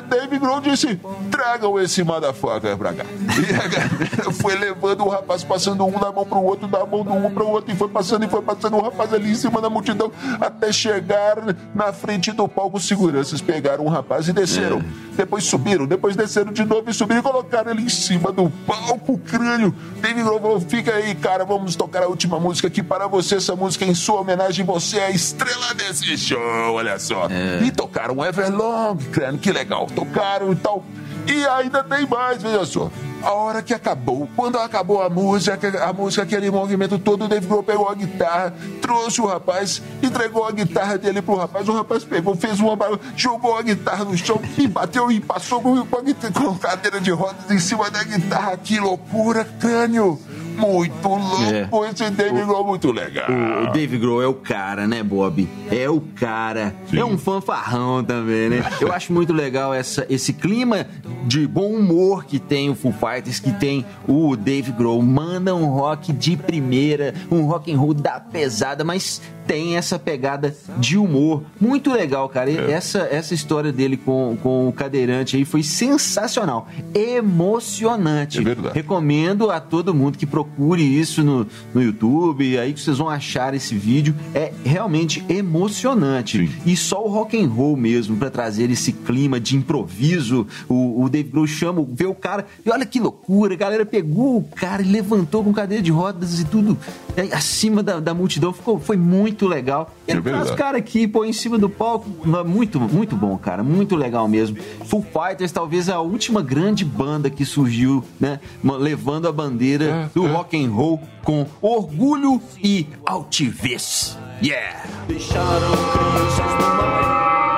Dave 0.09 0.39
Grohl 0.39 0.61
disse: 0.61 1.01
tragam 1.31 1.79
esse 1.81 2.03
motherfucker 2.03 2.77
pra 2.77 2.93
cá. 2.93 3.05
E 3.05 3.55
a 3.55 3.67
galera 3.67 4.33
foi 4.33 4.57
levando 4.57 5.05
o 5.05 5.09
rapaz, 5.09 5.43
passando 5.43 5.85
um 5.85 5.99
da 5.99 6.13
mão 6.13 6.25
pro 6.25 6.43
outro, 6.43 6.69
da 6.69 6.85
mão 6.85 7.03
do 7.03 7.13
um 7.13 7.31
pro 7.31 7.49
outro, 7.49 7.73
e 7.73 7.77
foi 7.77 7.89
passando, 7.89 8.25
e 8.25 8.29
foi 8.29 8.43
passando 8.43 8.77
o 8.77 8.83
rapaz 8.83 9.13
ali 9.15 9.31
em 9.31 9.35
cima 9.35 9.61
da 9.61 9.71
multidão, 9.71 10.13
até 10.41 10.73
chegar 10.73 11.37
na 11.75 11.93
frente 11.93 12.33
do 12.33 12.47
palco. 12.49 12.77
Os 12.77 12.87
seguranças 12.87 13.41
pegaram 13.41 13.85
o 13.85 13.89
rapaz 13.89 14.29
e 14.29 14.33
desceram. 14.33 14.83
Depois 15.17 15.45
subiram, 15.45 15.87
depois 15.87 16.17
desceram 16.17 16.53
de 16.53 16.65
novo 16.65 16.89
e 16.89 16.95
subiram 16.95 17.21
e 17.21 17.23
colocaram 17.23 17.71
ele 17.71 17.83
em 17.83 17.89
cima 17.89 18.33
do 18.33 18.51
palco, 18.67 19.19
crânio. 19.19 19.75
Dave 20.01 20.23
Grohl 20.23 20.41
falou: 20.41 20.61
fica 20.61 20.95
aí, 20.95 21.15
cara, 21.15 21.45
vamos 21.45 21.75
tocar 21.77 22.03
a 22.03 22.07
última 22.07 22.39
música 22.39 22.69
aqui 22.69 22.83
para 22.83 23.07
você. 23.07 23.37
Essa 23.37 23.57
música 23.57 23.85
é 23.85 23.89
em 23.89 23.95
sua 23.95 24.21
homenagem, 24.21 24.65
você 24.65 24.99
é 24.99 25.07
a 25.07 25.11
estrela 25.11 25.75
desse 25.75 26.17
show, 26.17 26.41
olha 26.75 26.99
só. 26.99 27.29
E 27.63 27.71
tocaram 27.71 28.25
Everlong, 28.25 28.97
crânio, 29.11 29.41
que 29.41 29.53
legal. 29.53 29.80
Tocaram 29.87 30.53
e 30.53 30.57
tal. 30.57 30.85
E 31.27 31.47
ainda 31.47 31.85
tem 31.85 32.07
mais, 32.07 32.43
veja 32.43 32.65
só. 32.65 32.91
a 33.23 33.33
hora 33.33 33.63
que 33.63 33.75
acabou, 33.75 34.29
quando 34.35 34.59
acabou 34.59 35.03
a 35.03 35.11
música, 35.11 35.85
a 35.85 35.93
música, 35.93 36.23
aquele 36.23 36.51
movimento 36.51 36.99
todo, 36.99 37.25
o 37.25 37.29
Dave 37.29 37.47
Grohl 37.47 37.63
pegou 37.63 37.89
a 37.89 37.95
guitarra, 37.95 38.55
trouxe 38.81 39.21
o 39.21 39.27
rapaz, 39.27 39.83
entregou 40.03 40.47
a 40.47 40.51
guitarra 40.51 40.97
dele 40.97 41.21
pro 41.21 41.37
rapaz, 41.37 41.69
o 41.69 41.73
rapaz 41.73 42.03
pegou, 42.05 42.35
fez 42.35 42.59
uma 42.61 42.77
jogou 43.15 43.57
a 43.57 43.63
guitarra 43.63 44.05
no 44.05 44.17
chão 44.17 44.41
e 44.57 44.67
bateu 44.67 45.11
e 45.13 45.21
passou 45.21 45.61
com, 45.61 45.85
com, 45.85 46.33
com 46.33 46.59
cadeira 46.59 47.01
de 47.01 47.11
rodas 47.11 47.51
em 47.51 47.59
cima 47.59 47.91
da 47.91 48.03
guitarra. 48.03 48.57
Que 48.57 48.81
loucura, 48.81 49.45
crânio! 49.61 50.19
Muito 50.61 51.09
louco. 51.09 51.85
É. 51.85 51.91
Esse 51.91 52.11
Dave 52.11 52.45
Grohl 52.45 52.63
é 52.63 52.67
muito 52.67 52.93
legal. 52.93 53.31
O, 53.31 53.65
o 53.65 53.73
Dave 53.73 53.99
Grohl 53.99 54.23
é 54.23 54.27
o 54.27 54.35
cara, 54.35 54.87
né, 54.87 55.03
Bob? 55.03 55.49
É 55.71 55.89
o 55.89 56.01
cara. 56.01 56.75
Sim. 56.89 56.99
É 56.99 57.05
um 57.05 57.19
fanfarrão 57.19 58.05
também, 58.05 58.49
né? 58.51 58.65
Eu 58.81 58.93
acho 58.93 59.13
muito 59.13 59.33
legal 59.33 59.75
essa, 59.75 60.07
esse 60.09 60.33
clima 60.33 60.87
de 61.27 61.47
bom 61.47 61.73
humor 61.73 62.25
que 62.25 62.39
tem 62.39 62.71
o 62.71 62.75
Foo 62.75 62.93
Fighters, 62.93 63.41
que 63.41 63.53
tem 63.53 63.85
o 64.07 64.37
Dave 64.37 64.73
Grohl. 64.73 65.03
Manda 65.03 65.55
um 65.55 65.67
rock 65.67 66.13
de 66.13 66.37
primeira, 66.37 67.15
um 67.31 67.43
rock 67.43 67.73
and 67.73 67.79
roll 67.79 67.95
da 67.95 68.21
pesada, 68.21 68.85
mas 68.85 69.21
tem 69.51 69.77
essa 69.77 69.99
pegada 69.99 70.55
de 70.79 70.97
humor. 70.97 71.43
Muito 71.61 71.93
legal, 71.93 72.29
cara. 72.29 72.51
É. 72.51 72.71
Essa, 72.71 73.01
essa 73.11 73.35
história 73.35 73.73
dele 73.73 73.97
com, 73.97 74.39
com 74.41 74.69
o 74.69 74.73
cadeirante 74.73 75.37
aí 75.37 75.45
foi 75.45 75.65
sensacional. 75.65 76.69
Emocionante. 76.95 78.39
É 78.39 78.43
verdade. 78.43 78.75
Recomendo 78.75 79.51
a 79.51 79.59
todo 79.59 79.93
mundo 79.93 80.17
que 80.17 80.27
procure 80.51 80.83
isso 80.83 81.23
no, 81.23 81.47
no 81.73 81.83
YouTube, 81.83 82.59
aí 82.59 82.73
que 82.73 82.81
vocês 82.81 82.99
vão 82.99 83.09
achar 83.09 83.55
esse 83.55 83.75
vídeo. 83.75 84.15
É 84.35 84.53
realmente 84.65 85.25
emocionante. 85.29 86.47
Sim. 86.47 86.55
E 86.67 86.77
só 86.77 87.05
o 87.05 87.09
rock 87.09 87.41
and 87.41 87.49
roll 87.49 87.77
mesmo 87.77 88.17
para 88.17 88.31
trazer 88.31 88.71
esse 88.71 88.93
clima 88.93 89.41
de 89.41 89.57
improviso. 89.57 90.47
O, 90.69 91.05
o 91.05 91.09
Dave 91.09 91.31
Grohl 91.31 91.47
chama, 91.47 91.87
vê 91.89 92.07
o 92.07 92.15
cara, 92.15 92.47
e 92.65 92.71
olha 92.71 92.85
que 92.85 93.01
loucura, 93.01 93.55
a 93.55 93.57
galera 93.57 93.87
pegou 93.87 94.39
o 94.39 94.43
cara 94.43 94.83
e 94.83 94.87
levantou 94.87 95.43
com 95.43 95.53
cadeira 95.53 95.83
de 95.83 95.91
rodas 95.91 96.41
e 96.41 96.45
tudo 96.45 96.77
é, 97.17 97.23
acima 97.35 97.83
da, 97.83 98.01
da 98.01 98.15
multidão. 98.15 98.53
Ficou, 98.53 98.79
foi 98.79 98.97
muito 98.97 99.47
legal. 99.47 99.95
E 100.07 100.13
é 100.13 100.21
traz 100.21 100.51
cara 100.51 100.79
aqui, 100.79 101.07
pô, 101.07 101.25
em 101.25 101.33
cima 101.33 101.59
do 101.59 101.69
palco, 101.69 102.09
muito, 102.47 102.81
muito 102.81 103.17
bom, 103.17 103.37
cara, 103.39 103.63
muito 103.63 103.97
legal 103.97 104.29
mesmo. 104.29 104.57
Full 104.87 105.05
Fighters 105.05 105.53
talvez 105.53 105.89
a 105.89 106.01
última 106.01 106.43
grande 106.43 106.85
banda 106.85 107.31
que 107.31 107.45
surgiu, 107.45 108.05
né, 108.19 108.41
levando 108.63 109.29
a 109.29 109.33
bandeira 109.33 109.85
é, 109.85 110.11
do 110.15 110.27
é. 110.27 110.31
rock 110.31 110.40
and 110.53 110.71
roll 110.71 111.01
com 111.25 111.47
orgulho 111.61 112.41
e 112.63 112.87
altivez. 113.07 114.19
Yeah! 114.43 114.85
Deixaram 115.07 115.73
crianças 115.93 116.53
no 116.55 116.77
mar. 116.77 117.50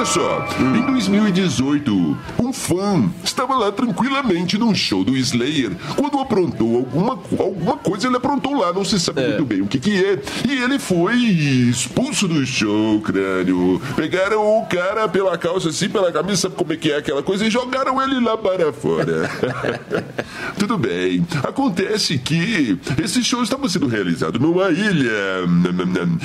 Olha 0.00 0.06
só, 0.06 0.48
em 0.58 0.92
2018, 0.92 2.18
um 2.42 2.52
fã 2.54 3.12
estava 3.22 3.54
lá 3.54 3.70
tranquilamente 3.70 4.56
num 4.56 4.74
show 4.74 5.04
do 5.04 5.14
Slayer 5.14 5.72
quando 5.94 6.18
aprontou 6.18 6.78
alguma, 6.78 7.18
alguma 7.38 7.76
coisa, 7.76 8.06
ele 8.06 8.16
aprontou 8.16 8.54
lá, 8.54 8.72
não 8.72 8.82
se 8.82 8.98
sabe 8.98 9.20
é. 9.20 9.28
muito 9.28 9.44
bem 9.44 9.60
o 9.60 9.66
que 9.66 9.78
que 9.78 10.02
é. 10.02 10.18
E 10.48 10.52
ele 10.54 10.78
foi 10.78 11.16
expulso 11.16 12.26
do 12.26 12.46
show, 12.46 12.98
crânio. 13.02 13.78
Pegaram 13.94 14.40
o 14.40 14.64
cara 14.64 15.06
pela 15.06 15.36
calça 15.36 15.68
assim, 15.68 15.90
pela 15.90 16.10
camisa, 16.10 16.36
sabe 16.38 16.54
como 16.54 16.72
é 16.72 16.78
que 16.78 16.90
é 16.90 16.96
aquela 16.96 17.22
coisa, 17.22 17.44
e 17.44 17.50
jogaram 17.50 18.00
ele 18.02 18.20
lá 18.20 18.38
para 18.38 18.72
fora. 18.72 19.30
Tudo 20.58 20.78
bem. 20.78 21.26
Acontece 21.46 22.16
que 22.16 22.78
esse 23.04 23.22
show 23.22 23.42
estava 23.42 23.68
sendo 23.68 23.86
realizado 23.86 24.38
numa 24.38 24.70
ilha. 24.70 25.10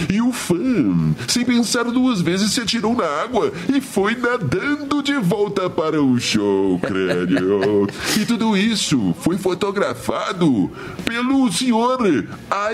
E 0.09 0.21
o 0.21 0.31
fã, 0.31 1.13
sem 1.27 1.43
pensar 1.43 1.83
duas 1.83 2.21
vezes, 2.21 2.53
se 2.53 2.61
atirou 2.61 2.95
na 2.95 3.05
água 3.05 3.51
e 3.73 3.81
foi 3.81 4.15
nadando 4.15 5.01
de 5.01 5.15
volta 5.15 5.69
para 5.69 6.01
o 6.01 6.19
show, 6.19 6.79
crânio. 6.79 7.87
e 8.19 8.25
tudo 8.25 8.55
isso 8.55 9.15
foi 9.21 9.37
fotografado 9.37 10.71
pelo 11.05 11.51
senhor 11.51 11.99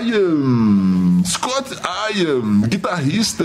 Ian 0.04 1.11
Scott 1.24 1.70
Ian, 2.14 2.62
guitarrista 2.68 3.44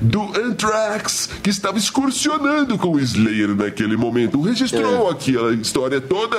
do 0.00 0.22
Anthrax, 0.38 1.28
que 1.42 1.50
estava 1.50 1.78
excursionando 1.78 2.78
com 2.78 2.92
o 2.92 3.00
Slayer 3.00 3.54
naquele 3.54 3.96
momento. 3.96 4.40
Registrou 4.40 5.08
é. 5.08 5.12
aquela 5.12 5.52
história 5.54 6.00
toda, 6.00 6.36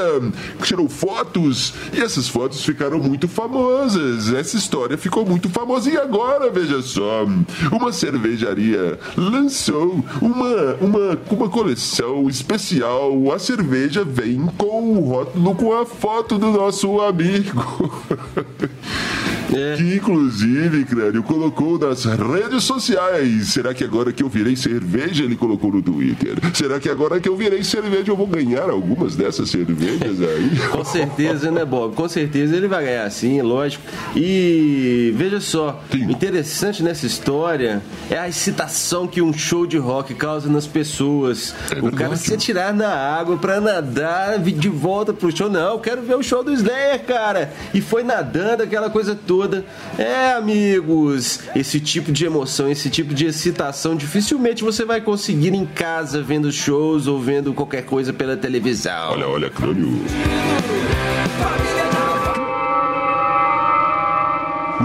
tirou 0.63 0.89
fotos 0.89 1.73
e 1.93 2.01
essas 2.01 2.27
fotos 2.27 2.63
ficaram 2.63 2.99
muito 2.99 3.27
famosas. 3.27 4.33
Essa 4.33 4.57
história 4.57 4.97
ficou 4.97 5.25
muito 5.25 5.49
famosa. 5.49 5.89
E 5.89 5.97
agora, 5.97 6.49
veja 6.49 6.81
só, 6.81 7.25
uma 7.71 7.91
cervejaria 7.91 8.99
lançou 9.15 10.03
uma 10.21 10.39
uma, 10.39 10.75
uma, 10.81 11.19
uma 11.29 11.49
coleção 11.49 12.29
especial. 12.29 13.31
A 13.33 13.39
cerveja 13.39 14.03
vem 14.03 14.45
com 14.57 14.93
o 14.93 15.09
rótulo 15.09 15.55
com 15.55 15.73
a 15.73 15.85
foto 15.85 16.37
do 16.37 16.51
nosso 16.51 17.01
amigo. 17.01 17.91
É. 19.53 19.75
Que 19.75 19.95
inclusive, 19.95 20.85
Crânio, 20.85 21.23
colocou 21.23 21.79
nas 21.79 22.05
redes 22.05 22.63
sociais. 22.63 23.49
Será 23.49 23.73
que 23.73 23.83
agora 23.83 24.11
que 24.11 24.23
eu 24.23 24.29
virei 24.29 24.55
cerveja, 24.55 25.23
ele 25.23 25.35
colocou 25.35 25.71
no 25.71 25.81
Twitter? 25.81 26.37
Será 26.53 26.79
que 26.79 26.89
agora 26.89 27.19
que 27.19 27.27
eu 27.27 27.35
virei 27.35 27.63
cerveja, 27.63 28.11
eu 28.11 28.15
vou 28.15 28.27
ganhar 28.27 28.69
algumas 28.69 29.15
dessas 29.15 29.49
cervejas 29.49 30.21
aí? 30.21 30.51
Com 30.71 30.83
certeza, 30.83 31.51
né, 31.51 31.65
Bob? 31.65 31.95
Com 31.95 32.07
certeza 32.07 32.55
ele 32.55 32.67
vai 32.67 32.83
ganhar 32.83 33.09
sim, 33.09 33.41
lógico. 33.41 33.83
E 34.15 35.13
veja 35.15 35.39
só, 35.39 35.83
sim. 35.91 36.03
interessante 36.03 36.83
nessa 36.83 37.05
história 37.05 37.81
é 38.09 38.17
a 38.17 38.27
excitação 38.27 39.07
que 39.07 39.21
um 39.21 39.33
show 39.33 39.65
de 39.65 39.77
rock 39.77 40.13
causa 40.13 40.49
nas 40.49 40.67
pessoas. 40.67 41.55
É 41.75 41.79
o 41.79 41.91
cara 41.91 42.15
se 42.15 42.33
atirar 42.33 42.73
na 42.73 42.89
água 42.89 43.37
pra 43.37 43.59
nadar 43.59 44.39
de 44.39 44.69
volta 44.69 45.13
pro 45.13 45.35
show. 45.35 45.49
Não, 45.49 45.73
eu 45.73 45.79
quero 45.79 46.01
ver 46.01 46.15
o 46.15 46.23
show 46.23 46.43
do 46.43 46.53
Slayer, 46.53 47.03
cara. 47.05 47.51
E 47.73 47.81
foi 47.81 48.03
nadando 48.03 48.63
aquela 48.63 48.89
coisa 48.89 49.15
toda 49.15 49.38
toda. 49.39 49.63
É, 49.97 50.33
amigos, 50.33 51.39
esse 51.55 51.79
tipo 51.79 52.11
de 52.11 52.25
emoção, 52.25 52.69
esse 52.69 52.89
tipo 52.89 53.13
de 53.13 53.25
excitação 53.25 53.95
dificilmente 53.95 54.65
você 54.65 54.83
vai 54.83 54.99
conseguir 54.99 55.53
em 55.53 55.65
casa 55.65 56.21
vendo 56.21 56.51
shows 56.51 57.07
ou 57.07 57.21
vendo 57.21 57.53
qualquer 57.53 57.85
coisa 57.85 58.11
pela 58.11 58.35
televisão. 58.35 59.11
Olha, 59.11 59.27
olha, 59.29 59.49
crânio. 59.49 60.03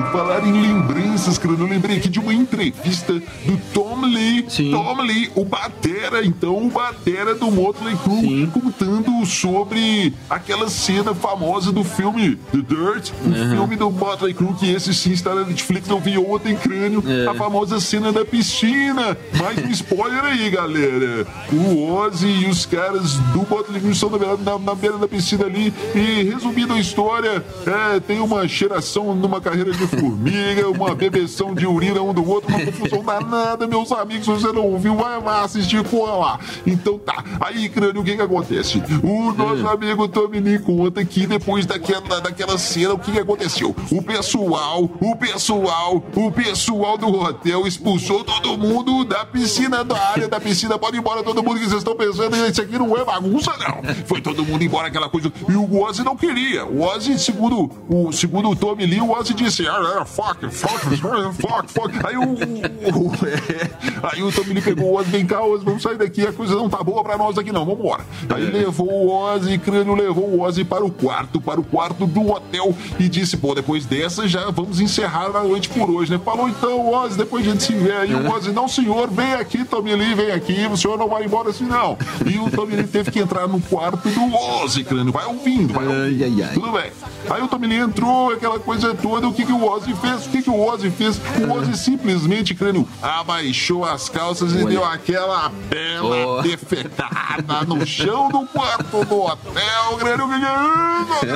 Falar 0.03 0.45
em 0.47 0.53
lembranças, 0.53 1.39
cara, 1.39 1.55
eu 1.55 1.67
lembrei 1.67 1.99
aqui 1.99 2.09
de 2.09 2.19
uma 2.19 2.35
entrevista 2.35 3.13
do 3.13 3.57
Tom 3.73 4.05
Lee. 4.07 4.45
Sim. 4.49 4.73
Tom 4.73 5.01
Lee, 5.03 5.31
o 5.35 5.45
Batera, 5.45 6.25
então, 6.25 6.67
o 6.67 6.71
Batera 6.71 7.35
do 7.35 7.51
Motley 7.51 7.97
Crue, 7.97 8.47
contando 8.49 9.25
sobre 9.25 10.13
aquela 10.29 10.69
cena 10.69 11.15
famosa 11.15 11.71
do 11.71 11.85
filme 11.85 12.37
The 12.51 12.59
Dirt, 12.59 13.13
o 13.25 13.29
uhum. 13.29 13.51
filme 13.51 13.77
do 13.77 13.91
Motley 13.91 14.35
Crue, 14.35 14.55
que 14.55 14.71
esse 14.71 14.93
sim 14.93 15.13
está 15.13 15.35
na 15.35 15.45
Netflix, 15.45 15.89
não 15.89 16.01
vi 16.01 16.19
ontem, 16.19 16.57
crânio, 16.57 17.03
é. 17.07 17.29
a 17.29 17.35
famosa 17.35 17.79
cena 17.79 18.13
da 18.13 18.25
piscina. 18.25 19.17
Mais 19.39 19.59
um 19.59 19.71
spoiler 19.71 20.25
aí, 20.25 20.51
galera. 20.51 21.27
O 21.53 21.93
Ozzy 21.93 22.27
e 22.27 22.47
os 22.49 22.67
caras 22.67 23.15
do 23.33 23.47
Motley 23.49 23.81
Crue 23.81 23.93
estão 23.93 24.11
na, 24.11 24.37
na, 24.37 24.59
na 24.59 24.75
beira 24.75 24.99
da 24.99 25.07
piscina 25.07 25.47
ali 25.47 25.73
e, 25.95 26.25
resumindo 26.25 26.73
a 26.73 26.81
história, 26.81 27.45
é, 27.67 28.01
tem 28.01 28.21
uma 28.21 28.47
cheiração 28.49 29.15
numa 29.15 29.41
carreira 29.41 29.71
de 29.71 29.84
formiga, 29.87 30.69
uma 30.69 30.95
bebeção 30.95 31.55
de 31.55 31.67
urina 31.67 32.03
um 32.03 32.13
do 32.13 32.29
outro, 32.29 32.49
uma 32.49 32.65
confusão 32.65 33.03
danada, 33.03 33.67
meus 33.67 33.91
amigos. 33.93 34.25
Se 34.25 34.31
você 34.31 34.53
não 34.53 34.67
ouviu, 34.67 34.97
vai 34.97 35.21
lá 35.23 35.43
assistir 35.43 35.83
com 35.85 36.05
lá. 36.05 36.39
Então 36.67 36.99
tá. 36.99 37.25
Aí, 37.41 37.69
crânio, 37.69 38.01
o 38.01 38.05
que 38.05 38.17
que 38.17 38.23
acontece? 38.23 38.83
O 39.03 39.33
nosso 39.33 39.67
amigo 39.67 40.09
Tommy 40.09 40.41
Lee 40.41 40.59
conta 40.59 41.05
que 41.05 41.27
depois 41.27 41.67
daquela, 41.67 42.21
daquela 42.21 42.59
cena, 42.59 42.95
o 42.95 42.99
que 42.99 43.13
que 43.13 43.19
aconteceu? 43.19 43.75
O 43.91 44.03
pessoal, 44.03 44.91
o 45.01 45.17
pessoal, 45.17 46.03
o 46.15 46.31
pessoal 46.31 46.99
do 46.99 47.09
hotel 47.09 47.67
expulsou 47.67 48.25
todo 48.25 48.57
mundo 48.59 49.05
da 49.05 49.25
piscina, 49.25 49.85
da 49.85 49.99
área 50.11 50.29
da 50.29 50.41
piscina. 50.41 50.79
Pode 50.79 50.97
ir 50.97 51.01
embora 51.01 51.23
todo 51.23 51.43
mundo 51.43 51.59
que 51.59 51.67
vocês 51.67 51.79
estão 51.79 51.97
pensando. 51.97 52.37
Isso 52.37 52.61
aqui 52.61 52.79
não 52.79 52.97
é 52.97 53.05
bagunça, 53.05 53.53
não. 53.59 53.95
Foi 54.07 54.21
todo 54.21 54.45
mundo 54.45 54.63
embora, 54.63 54.89
aquela 54.89 55.09
coisa. 55.09 55.33
E 55.49 55.53
o 55.53 55.83
Ozzy 55.83 56.03
não 56.03 56.17
queria. 56.17 56.65
O 56.65 56.83
Ozzy, 56.83 57.19
segundo 57.19 57.71
o, 57.89 58.13
segundo 58.13 58.51
o 58.51 58.57
Tommy 58.57 58.87
Lee, 58.87 59.01
o 59.01 59.11
Ozzy 59.13 59.35
disse: 59.35 59.67
era 59.77 60.05
fuck, 60.05 60.49
fuck, 60.51 60.97
fuck, 60.97 61.73
fuck. 61.73 62.07
Aí 62.07 62.17
o, 62.17 62.33
o, 62.33 63.13
é, 63.27 63.71
aí 64.13 64.23
o 64.23 64.33
Tommy 64.33 64.61
pegou 64.61 64.93
o 64.93 64.97
Ozzy, 64.97 65.11
vem 65.11 65.27
cá, 65.27 65.43
Ozzy, 65.43 65.65
vamos 65.65 65.83
sair 65.83 65.97
daqui, 65.97 66.27
a 66.27 66.33
coisa 66.33 66.55
não 66.55 66.69
tá 66.69 66.83
boa 66.83 67.03
pra 67.03 67.17
nós 67.17 67.39
aqui 67.39 67.53
não, 67.53 67.65
vamos 67.65 67.81
embora. 67.81 68.05
Aí 68.35 68.45
levou 68.45 68.91
o 68.91 69.11
Ozzy, 69.11 69.59
Crânio 69.59 69.95
levou 69.95 70.29
o 70.29 70.41
Ozzy 70.43 70.65
para 70.65 70.85
o 70.85 70.91
quarto, 70.91 71.41
para 71.41 71.61
o 71.61 71.65
quarto 71.65 72.07
do 72.07 72.31
hotel 72.31 72.75
e 72.99 73.09
disse, 73.09 73.37
pô, 73.37 73.55
depois 73.55 73.87
dessa 73.87 74.27
já 74.29 74.51
vamos 74.51 74.81
encerrar 74.81 75.35
a 75.35 75.43
noite 75.43 75.69
por 75.69 75.91
hoje, 75.91 76.11
né? 76.11 76.21
Falou 76.25 76.49
então, 76.49 76.93
Ozzy, 76.93 77.19
depois 77.19 77.47
a 77.47 77.51
gente 77.51 77.63
se 77.63 77.75
vê. 77.75 77.93
Aí 77.93 78.15
o 78.15 78.31
Ozzy, 78.33 78.51
não 78.51 78.69
senhor, 78.69 79.11
vem 79.11 79.35
aqui, 79.35 79.65
Tommy 79.65 79.95
Lee, 79.95 80.15
vem 80.15 80.31
aqui, 80.31 80.67
o 80.71 80.77
senhor 80.77 80.99
não 80.99 81.09
vai 81.09 81.25
embora 81.25 81.51
assim 81.51 81.65
não. 81.65 81.97
E 82.27 82.39
o 82.39 82.51
Tommy 82.51 82.77
Lee 82.77 82.87
teve 82.87 83.11
que 83.11 83.19
entrar 83.19 83.47
no 83.49 83.61
quarto 83.61 84.09
do 84.09 84.35
Ozzy, 84.63 84.85
Crânio, 84.85 85.13
vai 85.13 85.27
ouvindo, 85.27 85.73
vai 85.73 85.87
ouvindo. 85.87 86.25
Ai, 86.25 86.33
ai, 86.33 86.49
ai. 86.49 86.55
Tudo 86.55 86.73
bem. 86.73 86.91
Aí 87.31 87.43
o 87.43 87.49
Tommy 87.49 87.67
Lee 87.67 87.79
entrou, 87.79 88.33
aquela 88.33 88.59
coisa 88.59 88.95
toda, 88.95 89.29
o 89.29 89.33
que 89.33 89.45
que 89.45 89.53
o 89.53 89.64
Ozzy 89.71 89.95
fez? 89.95 90.27
O 90.27 90.31
que, 90.31 90.43
que 90.43 90.51
o 90.51 90.61
Ozzy 90.61 90.91
fez? 90.91 91.21
O 91.41 91.53
Ozzy 91.53 91.77
simplesmente, 91.77 92.55
crânio, 92.55 92.87
abaixou 93.03 93.85
as 93.85 94.09
calças 94.09 94.53
e 94.53 94.65
deu 94.65 94.85
aquela 94.85 95.49
bela 95.69 96.39
oh. 96.39 96.43
defetada 96.43 97.65
no 97.67 97.87
chão 97.87 98.29
do 98.29 98.47
quarto 98.47 99.05
do 99.05 99.23
hotel, 99.23 99.97
crânio. 99.99 100.29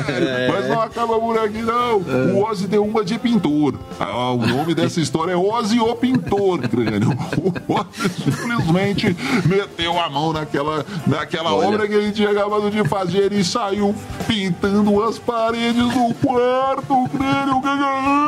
É. 0.09 0.49
Mas 0.49 0.69
não 0.69 0.81
acaba 0.81 1.19
por 1.19 1.39
aqui, 1.39 1.63
não. 1.63 1.99
O 1.99 2.45
Ozzy 2.45 2.67
deu 2.67 2.85
uma 2.85 3.05
de 3.05 3.19
pintor. 3.19 3.75
Ah, 3.99 4.33
o 4.33 4.47
nome 4.47 4.75
dessa 4.75 5.01
história 5.01 5.33
é 5.33 5.37
Ozzy 5.37 5.81
o 5.81 5.95
Pintor, 5.95 6.61
crânio. 6.69 7.11
O 7.37 7.75
Ozzy 7.75 8.09
simplesmente 8.11 9.17
meteu 9.47 9.99
a 10.01 10.09
mão 10.09 10.33
naquela, 10.33 10.85
naquela 11.07 11.55
obra 11.55 11.87
que 11.87 11.95
ele 11.95 12.13
tinha 12.13 12.31
acabado 12.31 12.71
de 12.71 12.87
fazer 12.89 13.33
e 13.33 13.45
saiu 13.45 13.95
pintando 14.27 15.03
as 15.03 15.19
paredes 15.19 15.83
do 15.83 16.15
quarto, 16.15 17.09
crânio. 17.17 17.61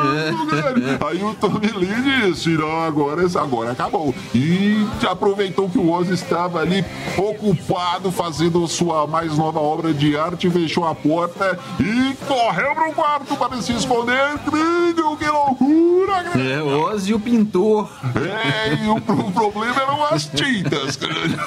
É. 0.01 1.05
Aí 1.09 1.23
o 1.23 1.33
Tommy 1.35 1.71
Lee 1.71 2.29
disse: 2.29 2.49
Não, 2.49 2.81
agora, 2.81 3.25
agora 3.39 3.71
acabou. 3.71 4.13
E 4.33 4.87
aproveitou 5.09 5.69
que 5.69 5.77
o 5.77 5.91
Ozzy 5.91 6.13
estava 6.13 6.59
ali 6.59 6.83
ocupado 7.17 8.11
fazendo 8.11 8.67
sua 8.67 9.07
mais 9.07 9.37
nova 9.37 9.59
obra 9.59 9.93
de 9.93 10.17
arte, 10.17 10.49
fechou 10.49 10.85
a 10.87 10.95
porta 10.95 11.59
e 11.79 12.15
correu 12.25 12.73
para 12.75 12.89
o 12.89 12.93
quarto 12.93 13.35
para 13.37 13.61
se 13.61 13.73
esconder. 13.73 14.37
Crânio, 14.39 15.17
que 15.17 15.27
loucura. 15.27 16.23
É, 16.37 16.61
Ozzy 16.61 17.13
o 17.13 17.19
pintor. 17.19 17.89
É, 18.15 18.73
e 18.73 18.87
o, 18.87 18.95
o 18.95 19.31
problema 19.31 19.81
eram 19.81 20.05
as 20.05 20.25
tintas, 20.25 20.95
crânio. 20.95 21.39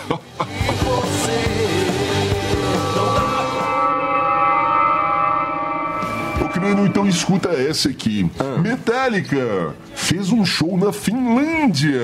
Então 6.87 7.07
escuta 7.07 7.51
essa 7.51 7.89
aqui. 7.89 8.31
Ah. 8.39 8.59
Metallica 8.59 9.75
fez 9.95 10.33
um 10.33 10.45
show 10.45 10.77
na 10.79 10.93
Finlândia. 10.93 12.01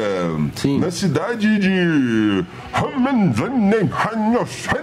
Sim. 0.57 0.79
Na 0.79 0.90
cidade 0.90 1.59
de. 1.59 2.44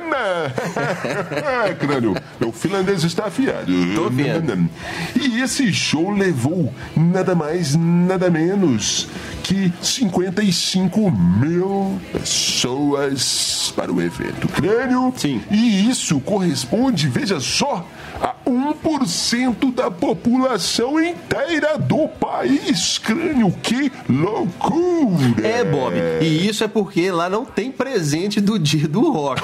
Crânio, 1.79 2.15
o 2.45 2.51
finlandês 2.51 3.03
está 3.03 3.25
afiado. 3.25 3.71
Tô 3.95 4.09
vendo. 4.09 4.69
E 5.15 5.41
esse 5.41 5.71
show 5.73 6.11
levou 6.11 6.73
nada 6.95 7.35
mais, 7.35 7.75
nada 7.75 8.29
menos 8.29 9.07
que 9.43 9.71
55 9.81 11.09
mil 11.11 11.99
pessoas 12.11 13.71
para 13.75 13.91
o 13.91 14.01
evento. 14.01 14.47
Crânio. 14.49 15.13
Sim. 15.15 15.41
E 15.49 15.89
isso 15.89 16.19
corresponde, 16.19 17.07
veja 17.07 17.39
só, 17.39 17.87
a 18.21 18.35
1% 18.45 19.73
da 19.73 19.89
população 19.91 20.99
inteira 21.01 21.77
do 21.77 22.07
país. 22.07 22.97
Crânio, 22.97 23.51
que 23.61 23.91
loucura! 24.09 25.47
É, 25.47 25.63
Bob. 25.63 25.95
E 26.21 26.47
isso 26.47 26.63
é 26.63 26.67
porque 26.67 27.11
lá 27.11 27.29
não 27.29 27.45
tem 27.45 27.71
presente 27.71 28.41
do 28.41 28.57
dia 28.57 28.87
do 28.87 29.11
rock. 29.11 29.41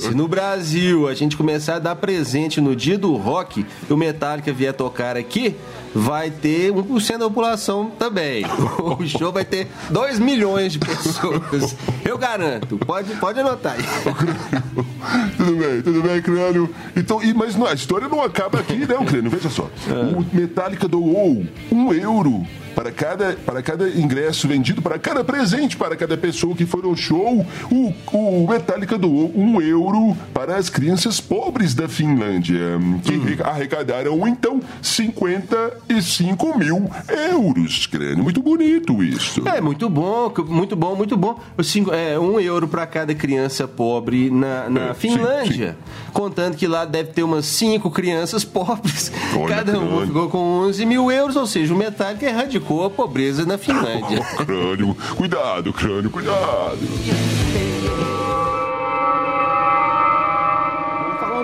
Se 0.00 0.14
no 0.14 0.28
Brasil 0.28 1.08
a 1.08 1.14
gente 1.14 1.36
começar 1.36 1.76
a 1.76 1.78
dar 1.78 1.96
presente 1.96 2.60
no 2.60 2.74
dia 2.74 2.98
do 2.98 3.14
rock 3.16 3.64
e 3.88 3.92
o 3.92 3.96
Metallica 3.96 4.52
vier 4.52 4.72
tocar 4.72 5.16
aqui, 5.16 5.54
vai 5.94 6.30
ter 6.30 6.72
1% 6.72 7.18
da 7.18 7.26
população 7.26 7.90
também. 7.98 8.44
O 8.78 9.06
show 9.06 9.32
vai 9.32 9.44
ter 9.44 9.68
2 9.90 10.18
milhões 10.18 10.72
de 10.72 10.78
pessoas. 10.78 11.76
Eu 12.04 12.16
garanto. 12.16 12.78
Pode, 12.78 13.14
pode 13.16 13.38
anotar 13.38 13.74
aí. 13.74 13.82
tudo 15.36 15.56
bem, 15.56 15.82
tudo 15.82 16.02
bem, 16.02 16.22
Crânio. 16.22 16.74
Então, 16.96 17.22
e, 17.22 17.34
mas 17.34 17.54
não, 17.54 17.66
a 17.66 17.74
história 17.74 18.08
não 18.08 18.22
acaba 18.22 18.60
aqui, 18.60 18.86
não, 18.86 19.04
Crânio. 19.04 19.30
Veja 19.30 19.50
só. 19.50 19.68
É. 19.88 19.92
O 19.92 20.24
Metallica 20.32 20.88
doou 20.88 21.44
um 21.70 21.92
euro 21.92 22.46
para 22.78 22.92
cada, 22.92 23.32
para 23.44 23.60
cada 23.60 23.88
ingresso 23.88 24.46
vendido, 24.46 24.80
para 24.80 25.00
cada 25.00 25.24
presente, 25.24 25.76
para 25.76 25.96
cada 25.96 26.16
pessoa 26.16 26.54
que 26.54 26.64
for 26.64 26.84
ao 26.84 26.94
show, 26.94 27.44
o, 27.72 27.92
o 28.12 28.46
Metallica 28.48 28.96
doou 28.96 29.32
um 29.34 29.60
euro 29.60 30.16
para 30.32 30.54
as 30.54 30.70
crianças 30.70 31.20
pobres 31.20 31.74
da 31.74 31.88
Finlândia, 31.88 32.78
que 33.02 33.14
hum. 33.14 33.36
arrecadaram 33.42 34.28
então 34.28 34.60
55 34.80 36.56
mil 36.56 36.88
euros. 37.32 37.88
Crânio, 37.88 38.22
muito 38.22 38.40
bonito 38.40 39.02
isso. 39.02 39.42
É, 39.48 39.60
muito 39.60 39.90
bom, 39.90 40.32
muito 40.46 40.76
bom, 40.76 40.94
muito 40.94 41.16
bom. 41.16 41.40
Cinco, 41.64 41.92
é, 41.92 42.16
um 42.16 42.38
euro 42.38 42.68
para 42.68 42.86
cada 42.86 43.12
criança 43.12 43.66
pobre 43.66 44.30
na, 44.30 44.70
na 44.70 44.80
é, 44.90 44.94
Finlândia. 44.94 45.70
Sim, 45.70 45.72
sim. 45.72 46.12
Contando 46.12 46.56
que 46.56 46.68
lá 46.68 46.84
deve 46.84 47.10
ter 47.10 47.24
umas 47.24 47.44
cinco 47.44 47.90
crianças 47.90 48.44
pobres. 48.46 49.10
Olha, 49.36 49.56
cada 49.56 49.80
uma 49.80 50.06
ficou 50.06 50.28
com 50.28 50.38
11 50.38 50.86
mil 50.86 51.10
euros, 51.10 51.34
ou 51.34 51.46
seja, 51.46 51.74
o 51.74 51.76
Metallica 51.76 52.24
erradicou 52.24 52.67
erradicou 52.68 52.84
a 52.84 52.90
pobreza 52.90 53.44
na 53.46 53.56
Finlândia. 53.56 54.20
Oh, 54.20 54.44
crânio, 54.44 54.96
cuidado, 55.16 55.72
crânio, 55.72 56.10
cuidado. 56.10 56.78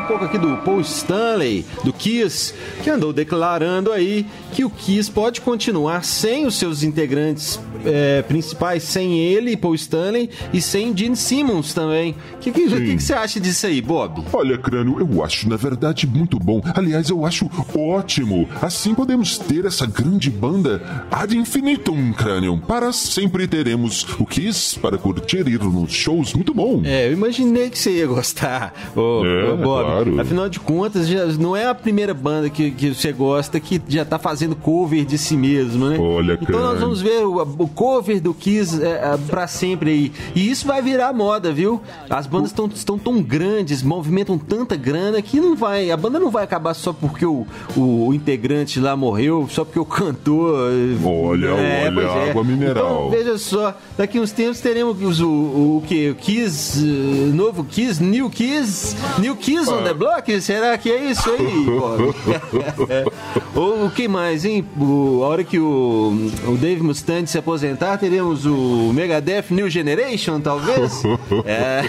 Pouco 0.05 0.25
aqui 0.25 0.39
do 0.39 0.57
Paul 0.59 0.81
Stanley, 0.81 1.65
do 1.83 1.93
Kiss, 1.93 2.55
que 2.83 2.91
andou 2.91 3.13
declarando 3.13 3.93
aí 3.93 4.27
que 4.53 4.65
o 4.65 4.71
Kiss 4.71 5.11
pode 5.11 5.41
continuar 5.41 6.05
sem 6.05 6.47
os 6.47 6.55
seus 6.55 6.83
integrantes 6.83 7.61
é, 7.85 8.23
principais, 8.23 8.83
sem 8.83 9.19
ele, 9.19 9.57
Paul 9.57 9.75
Stanley, 9.75 10.31
e 10.53 10.61
sem 10.61 10.97
Gene 10.97 11.17
Simmons 11.17 11.75
também. 11.75 12.15
O 12.35 12.39
que, 12.39 12.53
que, 12.53 12.69
que, 12.69 12.97
que, 12.97 13.03
você 13.03 13.13
acha 13.13 13.41
disso 13.41 13.67
aí, 13.67 13.81
Bob? 13.81 14.25
Olha, 14.33 14.57
Crânio, 14.59 14.99
eu 15.01 15.25
acho, 15.25 15.49
na 15.49 15.57
verdade, 15.57 16.07
muito 16.07 16.39
bom. 16.39 16.61
Aliás, 16.75 17.09
eu 17.09 17.25
acho 17.25 17.51
ótimo. 17.77 18.49
Assim 18.61 18.95
podemos 18.95 19.39
ter 19.39 19.65
essa 19.65 19.87
grande 19.87 20.31
banda 20.31 21.07
ad 21.11 21.37
infinitum, 21.37 22.13
Crânio. 22.13 22.59
Para 22.59 22.93
sempre 22.93 23.47
teremos 23.47 24.07
o 24.19 24.27
Kiss 24.27 24.79
para 24.79 24.97
curtir 24.97 25.49
ir 25.49 25.63
nos 25.63 25.93
shows. 25.93 26.35
Muito 26.35 26.55
bom. 26.55 26.83
É, 26.85 27.09
eu 27.09 27.13
imaginei 27.13 27.71
que 27.71 27.79
você 27.79 27.99
ia 27.99 28.07
gostar, 28.07 28.73
ô, 28.95 29.25
é, 29.25 29.53
ô 29.53 29.57
Bob. 29.57 29.85
Claro. 29.85 29.94
Afinal 30.21 30.49
de 30.49 30.61
contas, 30.61 31.07
já 31.07 31.27
não 31.27 31.57
é 31.57 31.67
a 31.69 31.75
primeira 31.75 32.15
banda 32.15 32.51
que, 32.51 32.71
que 32.71 32.95
você 32.95 33.13
gosta 33.13 33.59
que 33.61 33.81
já 33.89 34.05
tá 34.05 34.19
fazendo 34.19 34.57
cover 34.57 35.05
de 35.05 35.19
si 35.19 35.37
mesmo, 35.37 35.89
né? 35.89 35.99
Olha, 35.99 36.39
Então 36.41 36.61
nós 36.61 36.81
vamos 36.81 37.01
ver 37.01 37.25
o, 37.25 37.41
o 37.41 37.69
cover 37.69 38.21
do 38.21 38.35
Kiss 38.35 38.83
é, 38.83 38.89
é, 38.89 39.19
pra 39.29 39.47
sempre 39.47 39.91
aí. 39.91 40.13
E 40.35 40.51
isso 40.51 40.67
vai 40.67 40.83
virar 40.83 41.13
moda, 41.13 41.53
viu? 41.53 41.81
As 42.09 42.27
bandas 42.27 42.51
estão 42.51 42.67
estão 42.67 42.99
tão 42.99 43.23
grandes, 43.23 43.83
movimentam 43.83 44.39
tanta 44.39 44.77
grana 44.77 45.21
que 45.23 45.41
não 45.41 45.55
vai. 45.55 45.91
A 45.91 45.97
banda 45.97 46.19
não 46.19 46.31
vai 46.31 46.45
acabar 46.45 46.75
só 46.75 46.93
porque 46.93 47.25
o, 47.25 47.47
o, 47.77 48.09
o 48.09 48.15
integrante 48.15 48.81
lá 48.81 48.97
morreu, 48.97 49.47
só 49.51 49.65
porque 49.65 49.79
o 49.79 49.85
cantor. 49.85 50.71
Olha, 51.05 51.47
é, 51.47 51.87
olha, 51.87 52.01
é. 52.01 52.31
água 52.31 52.45
mineral. 52.45 53.09
Então, 53.09 53.11
veja 53.11 53.39
só, 53.39 53.77
daqui 53.97 54.19
uns 54.19 54.33
tempos 54.33 54.61
teremos 54.61 55.21
o, 55.21 55.29
o, 55.29 55.77
o 55.79 55.83
que? 55.87 56.11
O 56.11 56.15
Kiss, 56.15 56.83
uh, 56.83 57.35
novo 57.35 57.65
Kiss, 57.65 58.03
New 58.03 58.31
Kiss, 58.31 58.97
New 59.19 59.37
Kiss 59.37 59.69
on 59.69 59.84
the 59.85 59.95
Block? 59.95 60.41
Será 60.41 60.77
que 60.79 60.91
é 60.91 61.11
isso 61.11 61.31
aí? 61.31 61.67
Ou 63.55 63.87
o 63.87 63.91
que 63.91 64.09
mais, 64.09 64.45
hein? 64.45 64.67
O, 64.79 65.23
a 65.25 65.29
hora 65.29 65.45
que 65.45 65.59
o, 65.59 66.13
o 66.47 66.57
Dave 66.57 66.83
Mustaine 66.83 67.27
se 67.27 67.39
aposentar, 67.39 67.99
teremos 67.99 68.47
o 68.47 68.93
Megadeth 68.93 69.47
New 69.51 69.71
Generation, 69.71 70.41
talvez? 70.41 71.03
é. 71.47 71.83